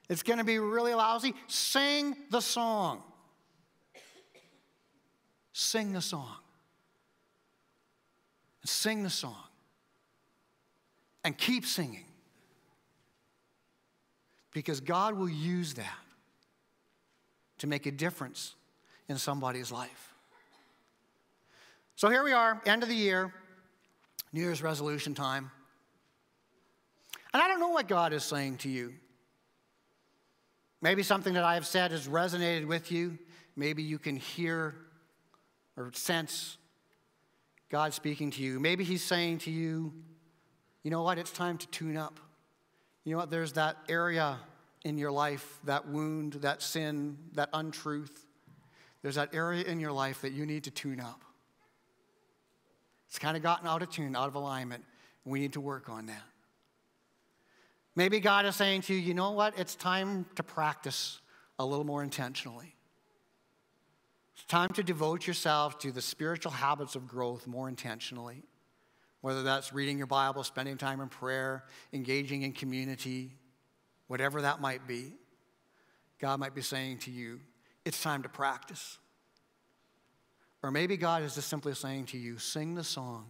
It's 0.09 0.23
going 0.23 0.39
to 0.39 0.45
be 0.45 0.59
really 0.59 0.93
lousy. 0.93 1.33
Sing 1.47 2.15
the 2.29 2.41
song. 2.41 3.01
Sing 5.53 5.93
the 5.93 6.01
song. 6.01 6.35
Sing 8.65 9.03
the 9.03 9.09
song. 9.09 9.35
And 11.23 11.37
keep 11.37 11.65
singing. 11.65 12.05
Because 14.53 14.81
God 14.81 15.17
will 15.17 15.29
use 15.29 15.75
that 15.75 15.99
to 17.59 17.67
make 17.67 17.85
a 17.85 17.91
difference 17.91 18.55
in 19.07 19.17
somebody's 19.17 19.71
life. 19.71 20.13
So 21.95 22.09
here 22.09 22.23
we 22.23 22.33
are, 22.33 22.61
end 22.65 22.83
of 22.83 22.89
the 22.89 22.95
year, 22.95 23.33
New 24.33 24.41
Year's 24.41 24.61
resolution 24.61 25.13
time. 25.13 25.51
And 27.33 27.41
I 27.41 27.47
don't 27.47 27.59
know 27.59 27.69
what 27.69 27.87
God 27.87 28.13
is 28.13 28.23
saying 28.23 28.57
to 28.57 28.69
you. 28.69 28.93
Maybe 30.83 31.01
something 31.01 31.35
that 31.35 31.45
I 31.45 31.53
have 31.53 31.65
said 31.65 31.91
has 31.91 32.09
resonated 32.09 32.67
with 32.67 32.91
you. 32.91 33.17
Maybe 33.55 33.81
you 33.81 33.97
can 33.97 34.17
hear 34.17 34.75
or 35.77 35.89
sense 35.93 36.57
God 37.69 37.93
speaking 37.93 38.31
to 38.31 38.41
you. 38.41 38.59
Maybe 38.59 38.83
He's 38.83 39.01
saying 39.01 39.37
to 39.39 39.49
you, 39.49 39.93
you 40.83 40.91
know 40.91 41.01
what, 41.01 41.17
it's 41.17 41.31
time 41.31 41.57
to 41.59 41.67
tune 41.67 41.95
up. 41.95 42.19
You 43.05 43.13
know 43.13 43.19
what, 43.19 43.31
there's 43.31 43.53
that 43.53 43.77
area 43.87 44.37
in 44.83 44.97
your 44.97 45.09
life, 45.13 45.57
that 45.63 45.87
wound, 45.87 46.33
that 46.41 46.61
sin, 46.61 47.17
that 47.31 47.47
untruth, 47.53 48.25
there's 49.03 49.15
that 49.15 49.33
area 49.33 49.63
in 49.63 49.79
your 49.79 49.93
life 49.93 50.21
that 50.23 50.33
you 50.33 50.45
need 50.45 50.65
to 50.65 50.71
tune 50.71 50.99
up. 50.99 51.21
It's 53.07 53.19
kind 53.19 53.37
of 53.37 53.43
gotten 53.43 53.69
out 53.69 53.81
of 53.81 53.89
tune, 53.89 54.17
out 54.17 54.27
of 54.27 54.35
alignment. 54.35 54.83
We 55.23 55.39
need 55.39 55.53
to 55.53 55.61
work 55.61 55.87
on 55.87 56.07
that. 56.07 56.23
Maybe 57.95 58.19
God 58.19 58.45
is 58.45 58.55
saying 58.55 58.81
to 58.83 58.93
you, 58.93 58.99
you 58.99 59.13
know 59.13 59.31
what? 59.31 59.57
It's 59.57 59.75
time 59.75 60.25
to 60.35 60.43
practice 60.43 61.19
a 61.59 61.65
little 61.65 61.85
more 61.85 62.03
intentionally. 62.03 62.75
It's 64.35 64.45
time 64.45 64.69
to 64.69 64.83
devote 64.83 65.27
yourself 65.27 65.77
to 65.79 65.91
the 65.91 66.01
spiritual 66.01 66.51
habits 66.51 66.95
of 66.95 67.07
growth 67.07 67.45
more 67.45 67.69
intentionally. 67.69 68.43
Whether 69.21 69.43
that's 69.43 69.71
reading 69.71 69.97
your 69.97 70.07
Bible, 70.07 70.43
spending 70.43 70.77
time 70.77 70.99
in 70.99 71.07
prayer, 71.07 71.63
engaging 71.93 72.41
in 72.41 72.51
community, 72.51 73.31
whatever 74.07 74.41
that 74.41 74.59
might 74.59 74.87
be, 74.87 75.13
God 76.19 76.39
might 76.39 76.55
be 76.55 76.61
saying 76.61 76.99
to 76.99 77.11
you, 77.11 77.39
it's 77.85 78.01
time 78.01 78.23
to 78.23 78.29
practice. 78.29 78.97
Or 80.63 80.71
maybe 80.71 80.97
God 80.97 81.21
is 81.23 81.35
just 81.35 81.47
simply 81.47 81.73
saying 81.73 82.07
to 82.07 82.17
you, 82.17 82.37
sing 82.37 82.75
the 82.75 82.83
song 82.83 83.29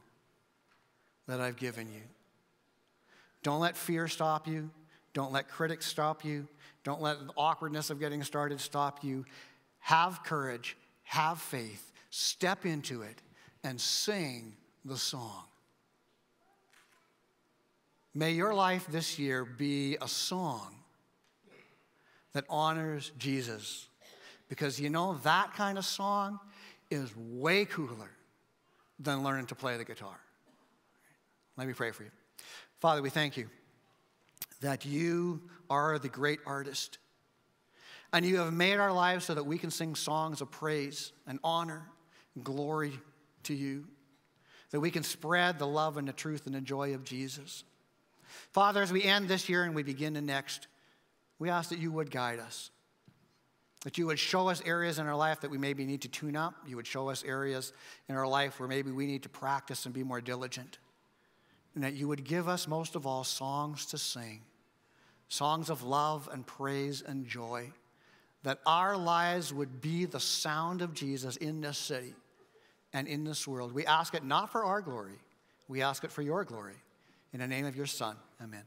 that 1.27 1.41
I've 1.41 1.57
given 1.57 1.91
you. 1.91 2.01
Don't 3.43 3.59
let 3.59 3.77
fear 3.77 4.07
stop 4.07 4.47
you. 4.47 4.69
Don't 5.13 5.31
let 5.31 5.47
critics 5.47 5.85
stop 5.85 6.25
you. 6.25 6.47
Don't 6.83 7.01
let 7.01 7.19
the 7.19 7.33
awkwardness 7.37 7.89
of 7.89 7.99
getting 7.99 8.23
started 8.23 8.59
stop 8.59 9.03
you. 9.03 9.25
Have 9.79 10.23
courage, 10.23 10.75
have 11.03 11.39
faith, 11.39 11.91
step 12.09 12.65
into 12.65 13.01
it, 13.01 13.21
and 13.63 13.79
sing 13.79 14.53
the 14.85 14.97
song. 14.97 15.43
May 18.15 18.31
your 18.31 18.53
life 18.53 18.87
this 18.89 19.17
year 19.17 19.43
be 19.43 19.97
a 20.01 20.07
song 20.07 20.75
that 22.33 22.45
honors 22.49 23.11
Jesus. 23.17 23.87
Because 24.49 24.79
you 24.79 24.89
know, 24.89 25.15
that 25.23 25.53
kind 25.53 25.77
of 25.77 25.85
song 25.85 26.39
is 26.91 27.11
way 27.17 27.65
cooler 27.65 28.11
than 28.99 29.23
learning 29.23 29.47
to 29.47 29.55
play 29.55 29.77
the 29.77 29.85
guitar. 29.85 30.19
Let 31.57 31.67
me 31.67 31.73
pray 31.73 31.91
for 31.91 32.03
you. 32.03 32.11
Father, 32.83 33.01
we 33.01 33.09
thank 33.09 33.37
you 33.37 33.47
that 34.59 34.85
you 34.85 35.41
are 35.69 35.97
the 35.97 36.09
great 36.09 36.41
artist. 36.45 36.97
And 38.11 38.25
you 38.25 38.39
have 38.39 38.51
made 38.51 38.75
our 38.75 38.91
lives 38.91 39.23
so 39.23 39.33
that 39.35 39.45
we 39.45 39.57
can 39.57 39.71
sing 39.71 39.95
songs 39.95 40.41
of 40.41 40.51
praise 40.51 41.13
and 41.25 41.39
honor 41.45 41.87
and 42.35 42.43
glory 42.43 42.99
to 43.43 43.53
you. 43.53 43.85
That 44.71 44.81
we 44.81 44.91
can 44.91 45.03
spread 45.03 45.59
the 45.59 45.65
love 45.65 45.95
and 45.95 46.05
the 46.05 46.11
truth 46.11 46.45
and 46.45 46.53
the 46.53 46.59
joy 46.59 46.93
of 46.93 47.05
Jesus. 47.05 47.63
Father, 48.51 48.81
as 48.81 48.91
we 48.91 49.01
end 49.01 49.29
this 49.29 49.47
year 49.47 49.63
and 49.63 49.73
we 49.73 49.83
begin 49.83 50.11
the 50.11 50.21
next, 50.21 50.67
we 51.39 51.49
ask 51.49 51.69
that 51.69 51.79
you 51.79 51.89
would 51.93 52.11
guide 52.11 52.39
us. 52.39 52.69
That 53.85 53.97
you 53.97 54.07
would 54.07 54.19
show 54.19 54.49
us 54.49 54.61
areas 54.65 54.99
in 54.99 55.07
our 55.07 55.15
life 55.15 55.39
that 55.39 55.51
we 55.51 55.57
maybe 55.57 55.85
need 55.85 56.01
to 56.01 56.09
tune 56.09 56.35
up. 56.35 56.55
You 56.67 56.75
would 56.75 56.87
show 56.87 57.07
us 57.07 57.23
areas 57.23 57.71
in 58.09 58.17
our 58.17 58.27
life 58.27 58.59
where 58.59 58.67
maybe 58.67 58.91
we 58.91 59.07
need 59.07 59.23
to 59.23 59.29
practice 59.29 59.85
and 59.85 59.93
be 59.93 60.03
more 60.03 60.19
diligent. 60.19 60.79
And 61.75 61.83
that 61.83 61.93
you 61.93 62.07
would 62.07 62.23
give 62.23 62.47
us, 62.47 62.67
most 62.67 62.95
of 62.95 63.07
all, 63.07 63.23
songs 63.23 63.85
to 63.87 63.97
sing 63.97 64.41
songs 65.33 65.71
of 65.71 65.83
love 65.83 66.29
and 66.31 66.45
praise 66.45 67.01
and 67.05 67.25
joy. 67.25 67.71
That 68.43 68.59
our 68.65 68.95
lives 68.95 69.53
would 69.53 69.81
be 69.81 70.05
the 70.05 70.19
sound 70.19 70.81
of 70.81 70.93
Jesus 70.93 71.37
in 71.37 71.61
this 71.61 71.77
city 71.77 72.13
and 72.93 73.07
in 73.07 73.23
this 73.23 73.47
world. 73.47 73.73
We 73.73 73.85
ask 73.85 74.13
it 74.13 74.23
not 74.23 74.51
for 74.51 74.63
our 74.63 74.81
glory, 74.81 75.19
we 75.67 75.81
ask 75.81 76.03
it 76.03 76.11
for 76.11 76.21
your 76.21 76.43
glory. 76.43 76.75
In 77.31 77.39
the 77.39 77.47
name 77.47 77.65
of 77.65 77.75
your 77.75 77.87
Son, 77.87 78.15
amen. 78.41 78.63